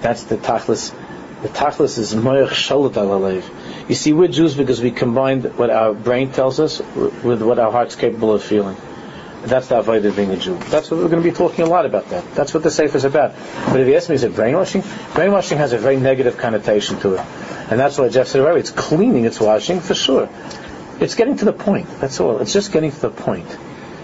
[0.00, 0.94] that's the tachlis.
[1.42, 3.88] The tachlis is moich shalat alalev.
[3.88, 7.70] You see, we're Jews because we combined what our brain tells us with what our
[7.70, 8.76] heart's capable of feeling.
[9.42, 10.56] That's the avoid of being a Jew.
[10.56, 12.08] That's what we're going to be talking a lot about.
[12.10, 12.34] That.
[12.34, 13.34] That's what the Sefer is about.
[13.66, 14.82] But if you ask me, is it brainwashing?
[15.14, 17.20] Brainwashing has a very negative connotation to it,
[17.70, 20.28] and that's why Jeff said, "Right, it's cleaning, it's washing for sure."
[21.00, 21.88] It's getting to the point.
[22.00, 22.38] That's all.
[22.38, 23.46] It's just getting to the point.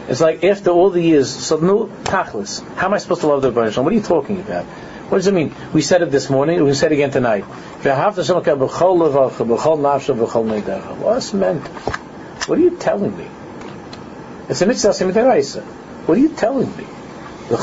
[0.07, 2.62] It's like after all the years, so no tachlis.
[2.77, 4.66] How am I supposed to love the Rebbe What are you talking about?
[5.08, 5.54] What does it mean?
[5.72, 6.64] We said it this morning.
[6.64, 7.44] We said it again tonight.
[11.02, 11.66] What's meant?
[12.48, 13.26] What are you telling me?
[14.48, 14.92] It's a mitzvah.
[16.06, 16.84] What are you telling me?
[17.48, 17.56] The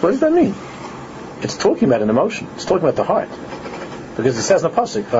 [0.00, 0.54] What does that mean?
[1.42, 2.48] It's talking about an emotion.
[2.54, 3.28] It's talking about the heart.
[4.16, 5.12] Because it says in the pasuk,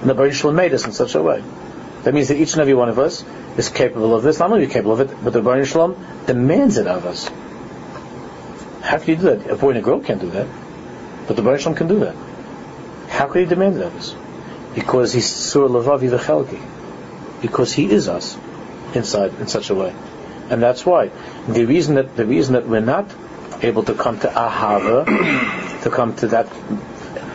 [0.00, 1.42] and the Baruch made us in such a way.
[2.04, 3.24] That means that each and every one of us
[3.56, 4.38] is capable of this.
[4.38, 7.28] Not only are capable of it, but the Baruch Shalom demands it of us.
[8.82, 9.50] How can you do that?
[9.50, 10.46] A boy and a girl can't do that,
[11.26, 12.14] but the Baruch Shalom can do that.
[13.08, 14.14] How could he demand it of us?
[14.74, 16.60] Because he's Sur Lavavi V'chelki.
[17.42, 18.38] Because he is us
[18.94, 19.94] inside in such a way,
[20.50, 21.10] and that's why
[21.46, 23.06] the reason that the reason that we're not
[23.62, 25.04] able to come to ahava,
[25.82, 26.46] to come to that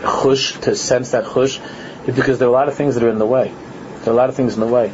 [0.01, 1.59] chush, to sense that chush,
[2.07, 3.53] is because there are a lot of things that are in the way.
[4.03, 4.91] There are a lot of things in the way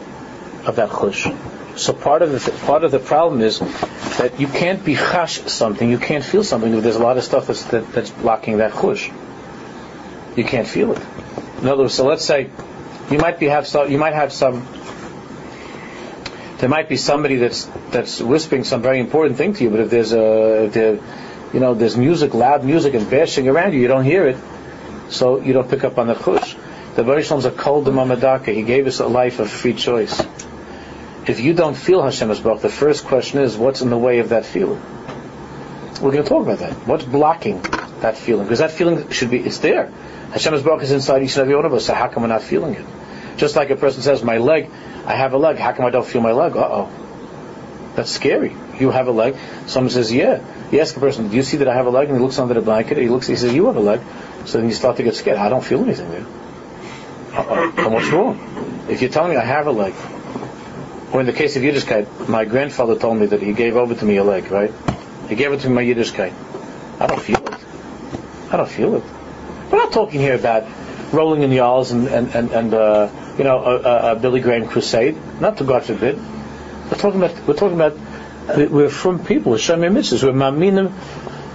[0.65, 1.78] of that chush.
[1.78, 3.60] So part of the part of the problem is
[4.17, 6.80] that you can't be chash something, you can't feel something.
[6.82, 9.12] There's a lot of stuff that's that, that's blocking that chush.
[10.36, 11.02] You can't feel it.
[11.62, 12.50] In other words, so let's say
[13.10, 14.67] you might be have some, you might have some.
[16.60, 19.89] There might be somebody that's that's whispering some very important thing to you, but if
[19.89, 21.00] there's a if there,
[21.54, 24.38] you know there's music, loud music, and bashing around you, you don't hear it,
[25.10, 26.56] so you don't pick up on the chush.
[26.99, 28.53] The Baruch is a kol Mamadaka.
[28.53, 30.21] He gave us a life of free choice.
[31.25, 34.27] If you don't feel Hashem Baruch, the first question is, what's in the way of
[34.29, 34.81] that feeling?
[36.01, 36.73] We're going to talk about that.
[36.85, 37.62] What's blocking
[38.01, 38.43] that feeling?
[38.43, 39.85] Because that feeling should be, it's there.
[40.33, 42.41] Hashem Baruch is inside each and every one of us, so how come we're not
[42.41, 42.85] feeling it?
[43.38, 44.69] Just like a person says, my leg,
[45.05, 46.57] I have a leg, how come I don't feel my leg?
[46.57, 46.91] Uh-oh.
[47.95, 48.53] That's scary.
[48.77, 49.38] You have a leg.
[49.67, 50.43] Someone says, yeah.
[50.69, 52.09] You ask a person, do you see that I have a leg?
[52.09, 54.01] And he looks under the blanket, he looks, he says, you have a leg.
[54.43, 55.38] So then you start to get scared.
[55.38, 56.25] I don't feel anything there.
[57.39, 57.89] Uh-oh.
[57.89, 58.86] what's wrong?
[58.89, 59.93] If you're telling me I have a leg,
[61.13, 64.06] or in the case of Yiddishkeit, my grandfather told me that he gave over to
[64.06, 64.73] me a leg, right?
[65.30, 66.34] He gave it to me my Yiddishkeit.
[66.99, 67.54] I don't feel it.
[68.52, 69.04] I don't feel it.
[69.71, 70.67] We're not talking here about
[71.13, 74.67] rolling in the aisles and, and, and, and uh, you know, a, a, Billy Graham
[74.67, 75.17] crusade.
[75.39, 76.17] Not to God forbid.
[76.17, 80.88] We're talking about, we're talking about, we're from people, we're Shemay Mitzvahs, we're Maminim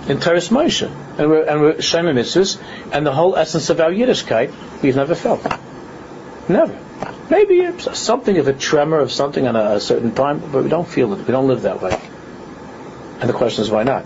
[0.09, 0.88] in Toras Moshe.
[1.18, 2.61] And we're, and we're Mitzvahs,
[2.92, 5.44] and the whole essence of our Yiddishkeit, we've never felt.
[6.48, 6.78] Never.
[7.30, 10.69] Maybe it's something of a tremor of something on a, a, certain time, but we
[10.69, 11.27] don't feel it.
[11.27, 11.98] We don't live that way.
[13.21, 14.04] And the question is, why not?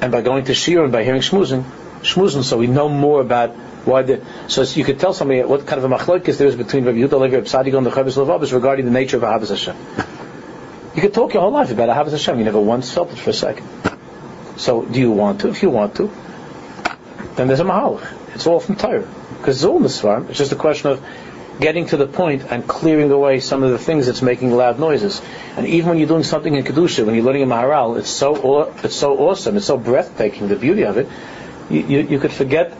[0.00, 1.64] And by going to Shir and by hearing Shmuzin,
[2.00, 3.50] Shmuzin, so we know more about
[3.84, 4.24] why the.
[4.48, 7.20] So you could tell somebody what kind of a machlokes there is between Rabbi Yehuda
[7.20, 9.76] Levi, Rabbi and the Chovos Halevavos regarding the nature of Ahavas Hashem.
[10.94, 12.38] You could talk your whole life about Ahavas Hashem.
[12.38, 13.66] You never once felt it for a second.
[14.56, 15.48] So do you want to?
[15.48, 16.10] If you want to,
[17.36, 18.34] then there's a mahalach.
[18.34, 19.08] It's all from Torah.
[19.38, 20.28] Because it's all in the Svarim.
[20.28, 21.04] It's just a question of
[21.62, 25.22] getting to the point and clearing away some of the things that's making loud noises.
[25.56, 28.72] And even when you're doing something in Kedusha, when you're learning a Maharal, it's so,
[28.82, 31.08] it's so awesome, it's so breathtaking, the beauty of it,
[31.70, 32.76] you, you, you could forget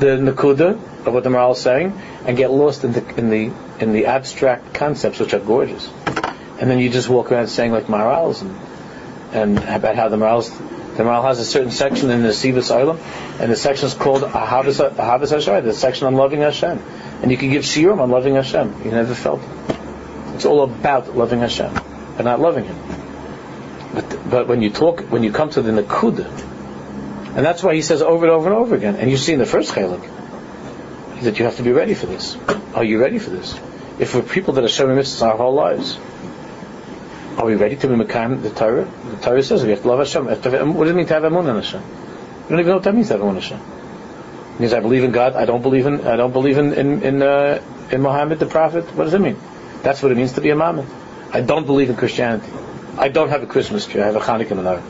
[0.00, 0.72] the nakuda
[1.06, 4.06] of what the Maharal is saying and get lost in the in the in the
[4.06, 5.88] abstract concepts which are gorgeous,
[6.58, 8.56] and then you just walk around saying like Maharals and
[9.32, 10.50] and about how the Maharals
[10.96, 12.98] the Maharal has a certain section in the Nesivos Olam,
[13.40, 16.78] and the section is called Ahavas Hashem, the section on loving Hashem,
[17.22, 18.82] and you can give shiurim on loving Hashem.
[18.84, 19.76] You never felt it.
[20.34, 21.76] It's all about loving Hashem
[22.16, 22.76] and not loving Him.
[23.94, 26.26] But but when you talk when you come to the nakuda,
[27.36, 29.38] and that's why he says over and over and over again, and you see in
[29.38, 30.08] the first chalik
[31.22, 32.36] that you have to be ready for this.
[32.74, 33.58] Are you ready for this?
[33.98, 35.98] If we're people that are showing mitzvahs our whole lives,
[37.36, 38.84] are we ready to be Mekayim the Torah?
[38.84, 40.24] The Torah says we have to love Hashem.
[40.26, 41.82] What does it mean to have Emun in Hashem?
[41.82, 43.60] You don't even know what that means to have Emun in Hashem.
[44.60, 45.34] Means I believe in God.
[45.34, 46.06] I don't believe in.
[46.06, 48.84] I don't believe in in in, uh, in Muhammad the Prophet.
[48.94, 49.38] What does it mean?
[49.82, 50.86] That's what it means to be a Mammon.
[51.32, 52.52] I don't believe in Christianity.
[52.98, 54.02] I don't have a Christmas tree.
[54.02, 54.82] I have a Hanukkah menorah.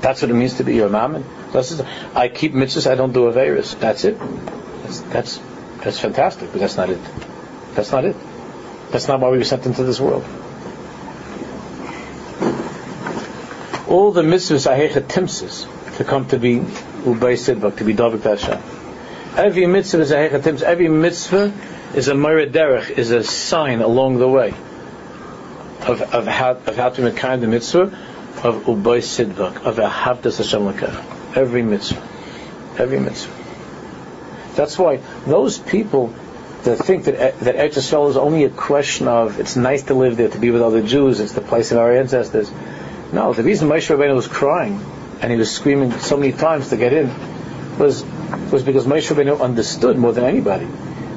[0.00, 1.24] That's what it means to be a Mammon.
[1.54, 2.90] I keep mitzvahs.
[2.90, 3.78] I don't do Averis.
[3.78, 4.18] That's it.
[4.18, 5.40] That's, that's
[5.84, 7.00] that's fantastic, but that's not it.
[7.74, 8.16] That's not it.
[8.90, 10.24] That's not why we were sent into this world.
[13.92, 15.66] all the mitzvahs are timsis
[15.96, 16.60] to come to be
[17.10, 18.81] ubay sidvak, to be davik Hashem.
[19.36, 20.62] Every mitzvah is a timsis.
[20.62, 21.52] Every mitzvah
[21.94, 24.50] is a derech, is a sign along the way
[25.86, 27.98] of, of how of how to make kind of mitzvah
[28.44, 31.36] of ubay sidvak, of a havdas Hashem lekach.
[31.36, 32.06] Every mitzvah,
[32.78, 33.32] every mitzvah.
[34.54, 36.12] That's why those people
[36.64, 40.18] that think that that Eretz Yisrael is only a question of it's nice to live
[40.18, 42.50] there, to be with other Jews, it's the place of our ancestors.
[43.14, 44.78] No, the reason Moshe Rabbeinu was crying
[45.22, 47.10] and he was screaming so many times to get in
[47.78, 48.04] was
[48.50, 50.66] was because Moshe Rabbeinu understood more than anybody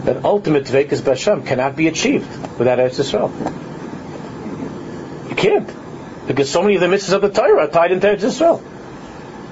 [0.06, 2.28] that ultimate Dvekas Bashem cannot be achieved
[2.58, 3.32] without Eretz Yisrael.
[5.30, 5.70] You can't.
[6.28, 8.62] Because so many of the mitzvahs of the Torah are tied into Eretz Yisrael.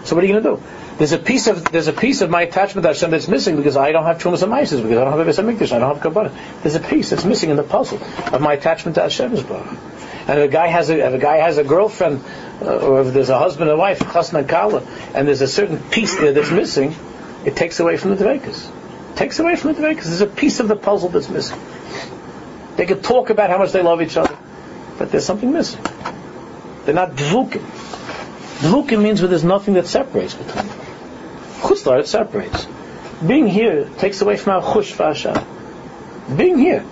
[0.05, 0.63] So what are you going to do?
[0.97, 3.75] There's a piece of there's a piece of my attachment to Hashem that's missing because
[3.75, 6.01] I don't have Trumas and Mises, because I don't have a Mikdash, I don't have
[6.01, 6.31] Kabbalah.
[6.61, 7.99] There's a piece that's missing in the puzzle
[8.31, 9.35] of my attachment to Hashem.
[10.27, 12.23] And if a guy has a, if a guy has a girlfriend,
[12.61, 14.81] uh, or if there's a husband and wife, chasna kala,
[15.13, 16.95] and there's a certain piece there that's missing,
[17.45, 18.71] it takes away from the dvekas.
[19.15, 20.05] Takes away from the dvekas.
[20.05, 21.59] There's a piece of the puzzle that's missing.
[22.77, 24.37] They could talk about how much they love each other,
[24.97, 25.83] but there's something missing.
[26.85, 27.61] They're not dvukim.
[28.59, 30.77] Dvukim means where there's nothing that separates between them.
[31.59, 32.65] Chutzlar, it separates.
[33.25, 36.37] Being here takes away from our chush v'asham.
[36.37, 36.85] Being here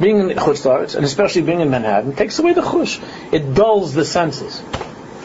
[0.00, 3.02] being in Chutz and especially being in Manhattan, takes away the chush.
[3.32, 4.62] It dulls the senses.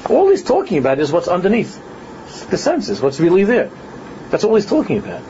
[0.10, 1.82] All he's talking about is what's underneath
[2.50, 3.72] the senses, what's really there.
[4.30, 5.24] That's all he's talking about.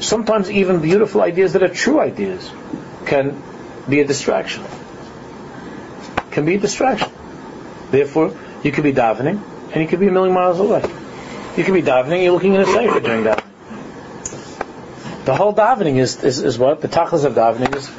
[0.00, 2.50] Sometimes even beautiful ideas that are true ideas
[3.04, 3.42] can
[3.88, 4.64] be a distraction.
[6.30, 7.10] Can be a distraction.
[7.90, 9.40] Therefore, you could be davening
[9.72, 10.82] and you could be a million miles away.
[11.56, 13.44] You could be davening, you're looking in a safe during that.
[15.24, 16.80] The whole davening is, is, is what?
[16.80, 17.90] The tachlis of davening is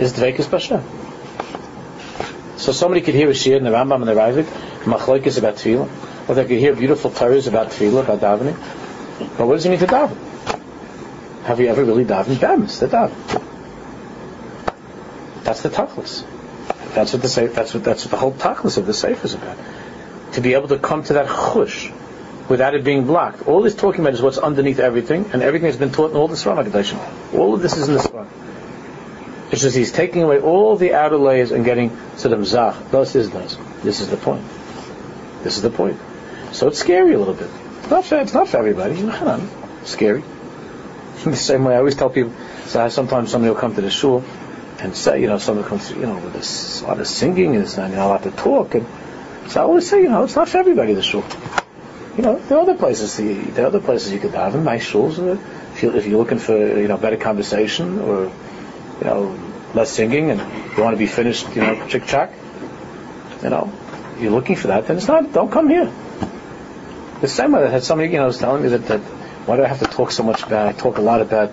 [0.00, 0.82] is Dveikus Bashem.
[2.58, 4.44] So somebody could hear a shir in the Rambam and the Raavad,
[4.84, 8.56] Machloik is about Tefillah, or they could hear beautiful Torahs about Tefillah, about davening.
[9.36, 10.16] But what does it mean to daven?
[11.44, 13.44] Have you ever really davened Bemis, the daven?
[15.44, 16.24] That's the tachlis.
[16.94, 19.58] That's what the that's what that's what the whole tachlis of the sefer is about.
[20.32, 21.92] To be able to come to that chush
[22.48, 23.46] without it being blocked.
[23.46, 26.28] All he's talking about is what's underneath everything, and everything has been taught in all
[26.28, 28.49] the Sramah All of this is in the Sramah.
[29.60, 32.76] It's just he's taking away all the outer layers and getting to them zach.
[32.90, 33.58] Thus is thus.
[33.82, 34.42] This is the point.
[35.42, 35.98] This is the point.
[36.52, 37.50] So it's scary a little bit.
[37.80, 38.94] It's not for, it's not for everybody.
[38.94, 40.24] It's scary.
[41.26, 42.32] In the same way, I always tell people.
[42.68, 44.24] So sometimes somebody will come to the shul
[44.78, 47.76] and say, you know, somebody comes, you know, with a lot of singing and you
[47.76, 48.74] know, a lot to talk.
[48.74, 48.86] And
[49.48, 50.94] so I always say, you know, it's not for everybody.
[50.94, 51.22] The shul.
[52.16, 53.18] You know, there are other places.
[53.18, 55.18] There are other places you could have in nice shuls.
[55.74, 58.32] If, you, if you're looking for, you know, better conversation or
[59.00, 60.40] you know, less singing and
[60.76, 62.32] you want to be finished, you know, chick chack,
[63.42, 63.72] you know,
[64.18, 65.90] you're looking for that, then it's not, don't come here.
[67.20, 69.00] The same way that had somebody, you know, was telling me that, that
[69.46, 71.50] why do I have to talk so much about, I talk a lot about,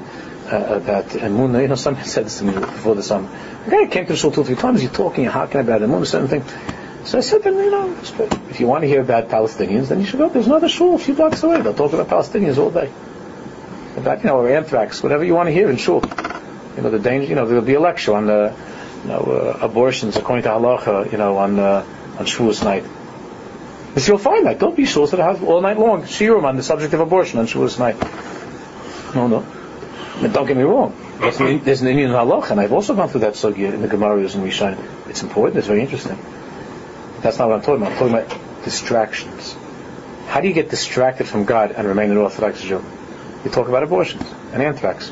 [0.52, 3.30] uh, about Emunah, you know, somebody said this to me before the summer.
[3.66, 5.82] The guy came to the shul two or three times, you're talking, you're hacking about
[5.82, 6.44] Emunah, certain thing.
[7.06, 7.98] So I said, then, you know,
[8.50, 10.28] if you want to hear about Palestinians, then you should go.
[10.28, 11.62] There's another shul a few blocks away.
[11.62, 12.92] They'll talk about Palestinians all day.
[13.96, 16.02] About, you know, or anthrax, whatever you want to hear in shul
[16.78, 18.56] you know, the danger, you know, there'll be a lecture on the,
[19.04, 21.86] you know, uh, abortions according to halacha, you know, on, uh,
[22.18, 22.86] on Shavuos night.
[24.06, 24.60] You'll find that.
[24.60, 27.48] Don't be sure that have all night long shiurim on the subject of abortion on
[27.48, 27.98] Shavuos night.
[29.16, 29.46] No, no.
[30.22, 30.96] But don't get me wrong.
[31.20, 33.88] There's an, there's an Indian halacha, and I've also gone through that sugya in the
[33.88, 35.10] Gemaras and Rishonim.
[35.10, 35.58] It's important.
[35.58, 36.18] It's very interesting.
[37.22, 37.94] That's not what I'm talking about.
[37.94, 39.56] I'm talking about distractions.
[40.28, 42.84] How do you get distracted from God and remain an Orthodox Jew?
[43.44, 44.24] You talk about abortions
[44.54, 45.12] and anthrax.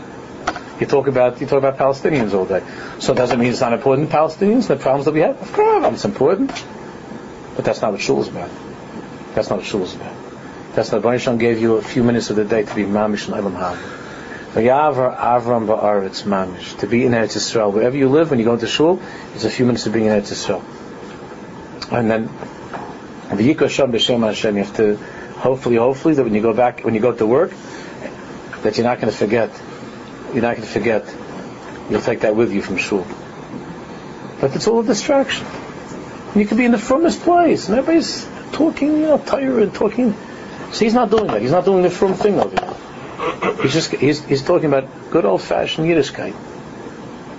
[0.80, 2.62] You talk about you talk about Palestinians all day.
[3.00, 5.42] So it does it mean it's not important Palestinians, the problems that we have?
[5.42, 6.52] Of course, it's important.
[7.56, 8.50] But that's not what shul is about.
[9.34, 10.14] That's not what shul is about.
[10.74, 13.36] That's not Baruch gave you a few minutes of the day to be mamish and
[13.36, 13.76] elam ha.
[14.54, 16.78] Vayavar Avram ba'aretz mamish.
[16.80, 17.72] To be in Eretz Yisrael.
[17.72, 19.02] Wherever you live, when you go into shul,
[19.34, 20.64] it's a few minutes of being in Eretz Yisrael.
[21.94, 22.26] And then,
[23.30, 24.98] the Yikasham b'shem Hashem, you have to,
[25.38, 27.54] hopefully, hopefully, that when you go back, when you go to work,
[28.64, 29.52] that you're not going to forget
[30.36, 31.06] you're not going to forget.
[31.90, 33.08] You'll take that with you from shul.
[34.42, 35.48] But it's all a distraction.
[36.36, 40.14] You could be in the frumest place, and everybody's talking, you know, tired talking.
[40.74, 41.42] So he's not doing that.
[41.42, 43.62] He's not doing the frum thing over here.
[43.62, 46.36] He's just he's, he's talking about good old-fashioned Yiddishkeit,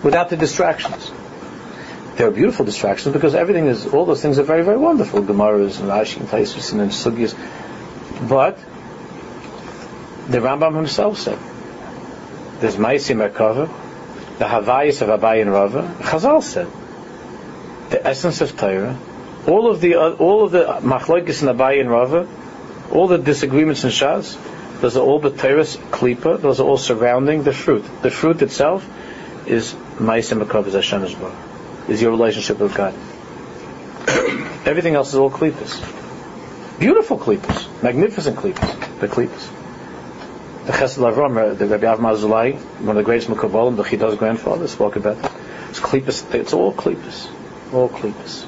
[0.03, 1.12] without the distractions.
[2.16, 5.20] There are beautiful distractions because everything is all those things are very very wonderful.
[5.20, 7.36] Gemaras and Rashi and Taisus and Sugyas,
[8.26, 8.57] but
[10.30, 11.38] the Rambam himself said
[12.61, 13.69] there's Maisi Merkava,
[14.39, 15.95] the Havayis of Abai and Rava.
[16.01, 16.67] Chazal said,
[17.91, 18.99] the essence of Torah,
[19.47, 22.27] all of the uh, all of the Machlokes and Abai and Rava,
[22.91, 24.37] all the disagreements in Shas,
[24.81, 26.41] those are all the Torah's klipa.
[26.41, 27.85] Those are all surrounding the fruit.
[28.03, 28.87] The fruit itself
[29.47, 31.17] is Maisi Merkava, is Hashem's
[31.89, 32.95] is your relationship with God.
[34.67, 35.81] Everything else is all klipas.
[36.81, 39.56] Beautiful klipas, magnificent klipas, the klipas
[40.67, 44.19] the Chesed Avram, uh, the Rabbi Avram Azulai, one of the greatest Mekabalim, the Chida's
[44.19, 45.31] grandfather, spoke about it.
[45.71, 47.29] It's it's all klippas.
[47.73, 48.47] All klippas.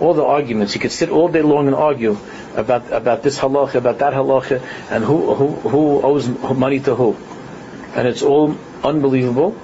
[0.00, 2.16] All the arguments, you could sit all day long and argue
[2.56, 7.16] about about this halacha, about that halacha, and who who who owes money to who.
[7.94, 9.54] And it's all unbelievable.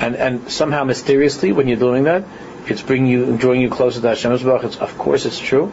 [0.00, 2.24] And and somehow mysteriously, when you're doing that,
[2.66, 4.32] it's bringing you, drawing you closer to Hashem.
[4.32, 5.72] Of course, it's true.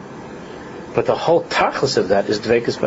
[0.94, 2.78] But the whole tachlis of that is dvekas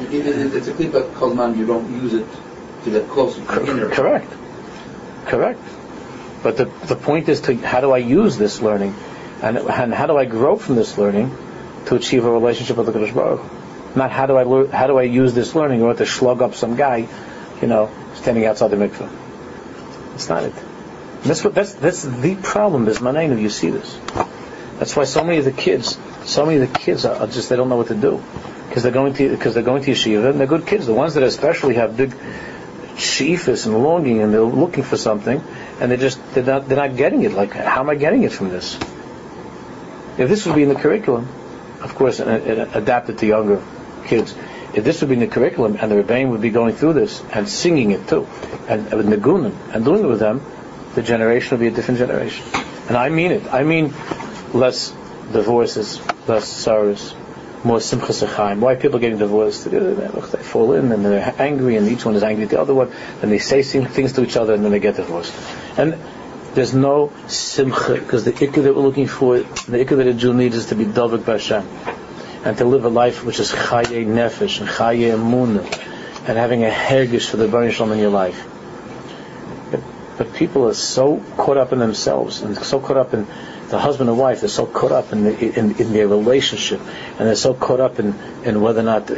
[0.00, 1.56] It's a klipa kolman.
[1.56, 2.26] You don't use it
[2.84, 3.88] to get closer to the inner.
[3.90, 4.30] Correct.
[5.26, 5.60] Correct.
[6.42, 8.94] But the, the point is to how do I use this learning,
[9.42, 11.34] and, and how do I grow from this learning
[11.86, 14.98] to achieve a relationship with the Kadosh Baruch Not how do I learn, how do
[14.98, 17.08] I use this learning in order to slug up some guy,
[17.62, 19.10] you know, standing outside the mikveh.
[20.14, 20.52] It's not it.
[20.54, 22.88] And that's what that's that's the problem.
[22.88, 23.40] Is manenu.
[23.40, 23.98] You see this.
[24.78, 27.48] That's why so many of the kids, so many of the kids are, are just
[27.48, 28.22] they don't know what to do
[28.68, 30.86] because they're going to because they're going to yeshiva and they're good kids.
[30.86, 32.14] The ones that especially have big
[32.96, 35.42] sheafis and longing and they're looking for something
[35.80, 37.32] and they just they're not they're not getting it.
[37.32, 38.76] Like how am I getting it from this?
[40.16, 41.28] If this would be in the curriculum,
[41.80, 43.62] of course, and, and adapted to younger
[44.06, 44.34] kids.
[44.74, 47.22] If this would be in the curriculum and the rebbein would be going through this
[47.32, 48.26] and singing it too,
[48.68, 50.44] and with nagunim and doing it with them,
[50.94, 52.44] the generation would be a different generation.
[52.88, 53.52] And I mean it.
[53.52, 53.94] I mean
[54.52, 54.90] less
[55.32, 57.14] divorces, less sorrows,
[57.64, 58.60] more simchas achaim.
[58.60, 59.64] Why people getting divorced?
[59.70, 62.92] They fall in and they're angry, and each one is angry at the other one.
[63.20, 65.34] Then they say things to each other, and then they get divorced.
[65.76, 65.98] And
[66.54, 70.34] there's no simcha because the ikka that we're looking for, the ikka that a Jew
[70.34, 71.64] needs is to be davik b'Hashem
[72.44, 75.64] and to live a life which is chaye nefesh and chaye emunah
[76.28, 78.46] and having a hergish for the Baruch Shalom in your life.
[79.70, 79.80] But,
[80.18, 83.26] but people are so caught up in themselves and so caught up in
[83.68, 87.26] the husband and wife, they're so caught up in, the, in, in, their relationship, and
[87.26, 89.14] they're so caught up in, in whether or not uh,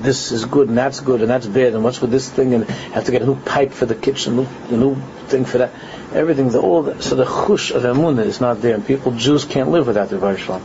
[0.00, 2.64] this is good and that's good and that's bad, and what's with this thing, and
[2.64, 5.70] have to get a new pipe for the kitchen, new, a new thing for that.
[6.12, 9.70] Everything, the, all so the chush of emunah is not there, and people, Jews can't
[9.70, 10.62] live without the Rebbe Shalom.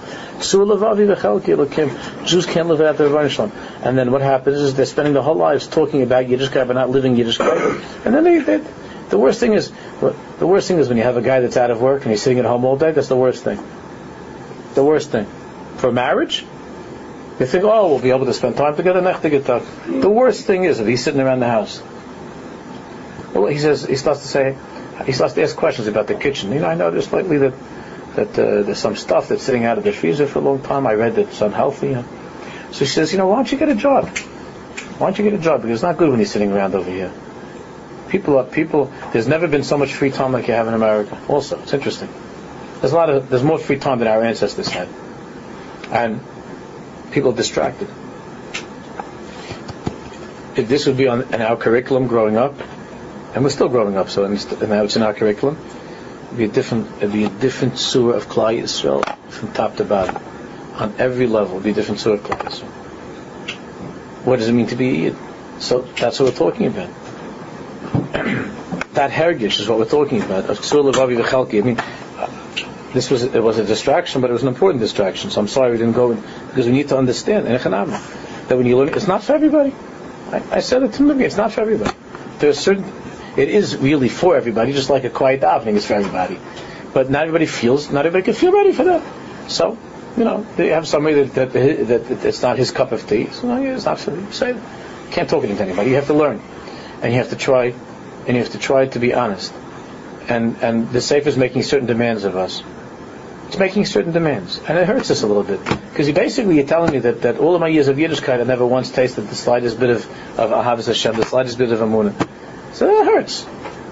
[2.25, 3.51] Jews can't live without the Rebbe Shalom.
[3.81, 6.89] And then what happens is they're spending their whole lives talking about Yiddishkeit, but not
[6.89, 8.05] living Yiddishkeit.
[8.05, 8.63] And then they, they
[9.09, 9.71] the worst thing is,
[10.39, 12.21] the worst thing is when you have a guy that's out of work and he's
[12.21, 12.91] sitting at home all day.
[12.91, 13.59] That's the worst thing.
[14.75, 15.25] The worst thing.
[15.77, 16.45] For marriage,
[17.39, 19.01] you think, oh, we'll be able to spend time together.
[19.01, 21.81] The worst thing is if he's sitting around the house.
[23.33, 24.57] Well, he says he starts to say,
[25.05, 26.51] he starts to ask questions about the kitchen.
[26.51, 27.53] You know, I noticed lately that
[28.15, 30.87] that uh, there's some stuff that's sitting out of the freezer for a long time.
[30.87, 31.93] I read that it's unhealthy.
[32.71, 34.09] So she says, you know, why don't you get a job?
[34.97, 35.61] Why don't you get a job?
[35.61, 37.11] Because it's not good when you're sitting around over here.
[38.09, 38.91] People are people.
[39.13, 41.17] There's never been so much free time like you have in America.
[41.27, 42.09] Also, it's interesting.
[42.81, 44.87] There's a lot of there's more free time than our ancestors had,
[45.91, 46.21] and
[47.11, 47.87] people are distracted.
[50.55, 52.55] If this would be on in our curriculum growing up,
[53.35, 55.57] and we're still growing up, so now it's in our curriculum.
[56.27, 59.85] It'd be a different, it'd be a different surah of Klal Yisrael from top to
[59.85, 60.21] bottom,
[60.75, 61.53] on every level.
[61.55, 62.69] It'd be a different surah of Klal Yisrael.
[64.25, 65.13] What does it mean to be?
[65.59, 66.89] So that's what we're talking about
[68.11, 70.45] that hergish is what we're talking about.
[70.45, 71.77] I mean,
[72.93, 75.29] this was it was a distraction, but it was an important distraction.
[75.29, 78.77] So I'm sorry we didn't go in, because we need to understand that when you
[78.77, 79.73] learn, it's not for everybody.
[80.31, 81.21] I, I said it to him.
[81.21, 81.95] It's not for everybody.
[82.39, 82.85] There's certain.
[83.37, 86.39] It is really for everybody, just like a quiet davening is for everybody.
[86.93, 87.91] But not everybody feels.
[87.91, 89.03] Not everybody can feel ready for that.
[89.51, 89.77] So,
[90.17, 93.27] you know, they have somebody that that, that, it's not his cup of tea.
[93.31, 94.31] So no, it's not for you.
[94.31, 94.59] Say,
[95.11, 95.91] can't talk it into anybody.
[95.91, 96.41] You have to learn,
[97.03, 97.73] and you have to try,
[98.27, 99.53] and you have to try to be honest.
[100.27, 102.63] And and the safe is making certain demands of us.
[103.47, 106.67] It's making certain demands, and it hurts us a little bit because you basically you're
[106.67, 109.35] telling me that, that all of my years of Yiddishkeit I never once tasted the
[109.35, 110.05] slightest bit of
[110.39, 112.13] of Ahavas Hashem, the slightest bit of Amunah.
[112.73, 113.45] So that hurts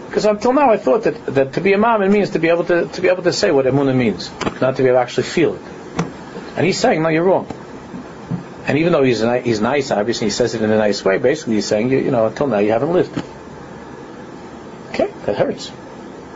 [0.08, 2.50] because until now I thought that, that to be a mom it means to be
[2.50, 4.30] able to to be able to say what Amunah means,
[4.62, 5.62] not to be able to actually feel it.
[6.56, 7.48] And he's saying, no, you're wrong.
[8.68, 11.18] And even though he's he's nice, obviously he says it in a nice way.
[11.18, 13.24] Basically, he's saying, you, you know, until now you haven't lived.
[15.28, 15.70] That hurts.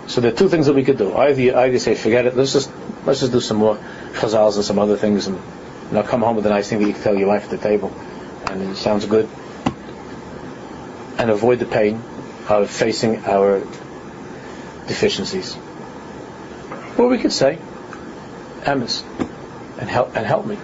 [0.07, 1.15] So there are two things that we could do.
[1.15, 2.35] Either you, either you say, forget it.
[2.35, 2.69] Let's just
[3.05, 3.77] let's just do some more
[4.15, 6.87] chazals and some other things, and you know, come home with a nice thing that
[6.87, 7.89] you can tell your wife at the table,
[8.47, 9.29] and it sounds good,
[11.17, 12.03] and avoid the pain
[12.49, 13.61] of facing our
[14.87, 15.55] deficiencies.
[16.97, 17.59] Or we could say,
[18.63, 19.03] Emes,
[19.79, 20.57] and help and help me.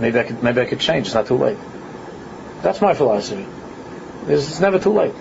[0.00, 1.06] Maybe I could maybe I could change.
[1.06, 1.58] It's not too late.
[2.60, 3.46] That's my philosophy.
[4.26, 5.14] It's, it's never too late.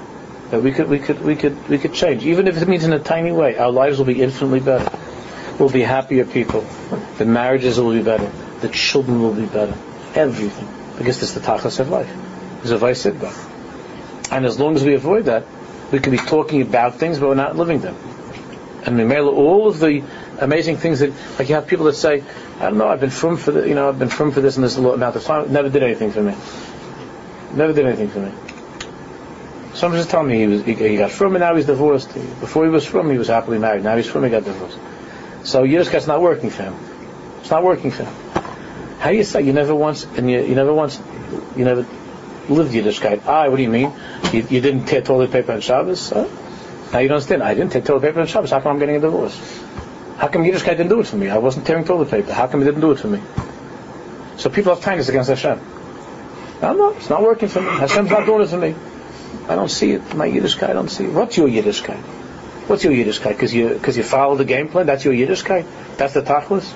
[0.51, 2.93] That we could we could we could we could change, even if it means in
[2.93, 3.57] a tiny way.
[3.57, 4.89] Our lives will be infinitely better.
[5.59, 6.65] We'll be happier people.
[7.17, 8.31] The marriages will be better.
[8.61, 9.77] The children will be better.
[10.15, 10.67] Everything.
[10.97, 12.09] Because is the tachlis of life.
[12.61, 14.31] It's a vaisidba.
[14.31, 15.45] And as long as we avoid that,
[15.91, 17.95] we can be talking about things, but we're not living them.
[18.85, 20.03] And we Mimela, all of the
[20.39, 22.23] amazing things that, like you have people that say,
[22.59, 24.55] I don't know, I've been from for the, you know, I've been from for this
[24.55, 26.35] and this amount of time, never did anything for me.
[27.53, 28.31] Never did anything for me.
[29.79, 32.13] Someone just telling me he was, he, he got from and now he's divorced.
[32.13, 33.81] Before he was from, he was happily married.
[33.81, 34.77] Now he's from, he got divorced.
[35.43, 36.75] So Yiddishkeit's not working for him.
[37.39, 38.13] It's not working for him.
[38.99, 41.01] How do you say you never once, and you, you never once,
[41.55, 41.87] you never
[42.49, 43.21] lived Yiddishkeit?
[43.25, 43.93] Ah, what do you mean?
[44.33, 46.09] You, you didn't tear toilet paper on Shabbos?
[46.09, 46.27] Huh?
[46.91, 47.41] Now you don't understand.
[47.41, 48.51] I didn't tear toilet paper on Shabbos.
[48.51, 49.39] How come I'm getting a divorce?
[50.17, 51.29] How come Yiddishkeit didn't do it for me?
[51.29, 52.33] I wasn't tearing toilet paper.
[52.33, 53.21] How come he didn't do it for me?
[54.35, 55.57] So people have kindness against Hashem.
[56.61, 57.69] No, no, it's not working for me.
[57.69, 58.75] Hashem's not doing it for me.
[59.49, 60.15] I don't see it.
[60.15, 61.11] My Yiddishkeit, I don't see it.
[61.11, 61.97] What's your Yiddishkeit?
[62.67, 63.29] What's your Yiddishkeit?
[63.29, 64.85] Because you, because you follow the game plan?
[64.85, 65.65] That's your Yiddishkeit?
[65.97, 66.71] That's the tachlis?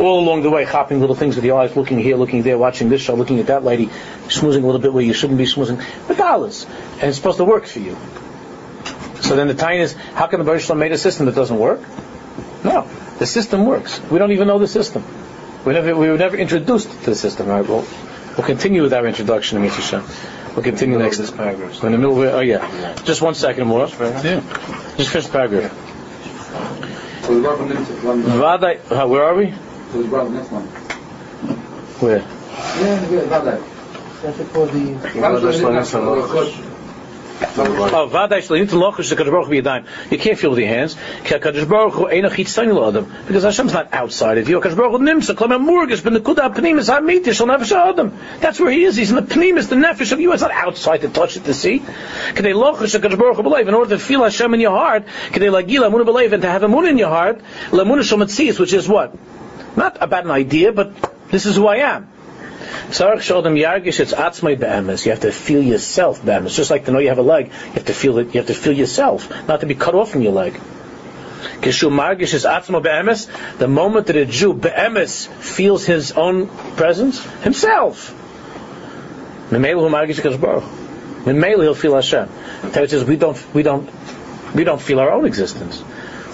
[0.00, 2.88] All along the way, hopping little things with your eyes, looking here, looking there, watching
[2.88, 3.86] this show, looking at that lady,
[4.28, 5.84] smoozing a little bit where you shouldn't be smoozing.
[6.08, 6.66] But dollars.
[6.94, 7.96] And it's supposed to work for you.
[9.20, 11.58] So then the time is, how can the Baruch Shalom made a system that doesn't
[11.58, 11.80] work?
[12.64, 12.88] No.
[13.18, 14.00] The system works.
[14.10, 15.04] We don't even know the system.
[15.64, 17.48] We never, we were never introduced to the system.
[17.48, 17.86] Right, well,
[18.36, 20.04] we'll continue with our introduction, Amit Hashem.
[20.56, 21.18] We'll continue next.
[21.18, 21.82] this paragraph.
[21.82, 22.22] We're in the middle.
[22.22, 22.34] Of, it.
[22.34, 22.94] oh yeah.
[23.04, 23.88] Just one second more.
[23.88, 24.40] Yeah.
[24.96, 25.70] Just finish the paragraph.
[27.26, 28.22] So the Rav Nimtz one.
[28.22, 28.78] Vadai.
[28.90, 29.52] uh, Where are we?
[29.92, 30.62] So the Rav next one.
[32.00, 32.18] Where?
[32.18, 33.60] Yeah, yeah,
[34.22, 34.94] That's for the.
[37.38, 38.08] Oh.
[40.10, 40.96] You can't feel with your hands.
[41.22, 41.54] Because
[43.42, 44.58] Hashem's not outside of you.
[44.60, 44.76] That's
[48.60, 48.96] where he is.
[48.96, 50.32] He's in the pnimis, the nefesh of you.
[50.32, 51.82] It's not outside to touch it to see.
[52.36, 57.40] In order to feel Hashem in your heart, and to have amunah in your heart,
[58.58, 59.14] which is what?
[59.76, 60.92] Not about an idea, but
[61.30, 62.08] this is who I am.
[62.88, 65.04] Tzarech shodem yargish, it's atzmai be'emes.
[65.04, 66.54] You have to feel yourself be'emes.
[66.54, 68.34] Just like to know you have a leg, you have to feel it.
[68.34, 70.54] You have to feel yourself, not to be cut off from your leg.
[71.60, 73.28] Kishu margish is atzma be'emes.
[73.58, 78.14] The moment that a Jew be'emes feels his own presence, himself.
[79.50, 80.62] Memelu margish kadosh.
[81.24, 82.28] Memelu he'll feel Hashem.
[82.72, 83.90] Torah says we don't, we don't,
[84.54, 85.82] we don't feel our own existence.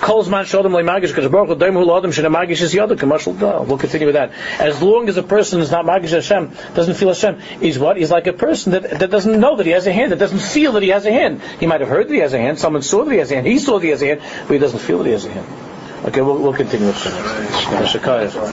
[0.03, 3.35] Kol zman shodem le'magish kadosh baruch hu doim hu l'odem shene magish is yodem commercial
[3.35, 3.65] dal.
[3.65, 4.33] We'll continue with that.
[4.59, 7.97] As long as a person is not magish Hashem, doesn't feel Hashem, he's what?
[7.97, 10.41] He's like a person that, that doesn't know that he has a hand, that doesn't
[10.41, 11.41] feel that he has a hand.
[11.61, 13.37] He might have heard that he has a hand, someone saw that he has a
[13.37, 15.25] hand, he saw that he has a hand, but he doesn't feel that he has
[15.25, 15.47] a hand.
[16.07, 17.89] Okay, we'll, we'll continue with that.
[17.95, 18.51] Shekayah.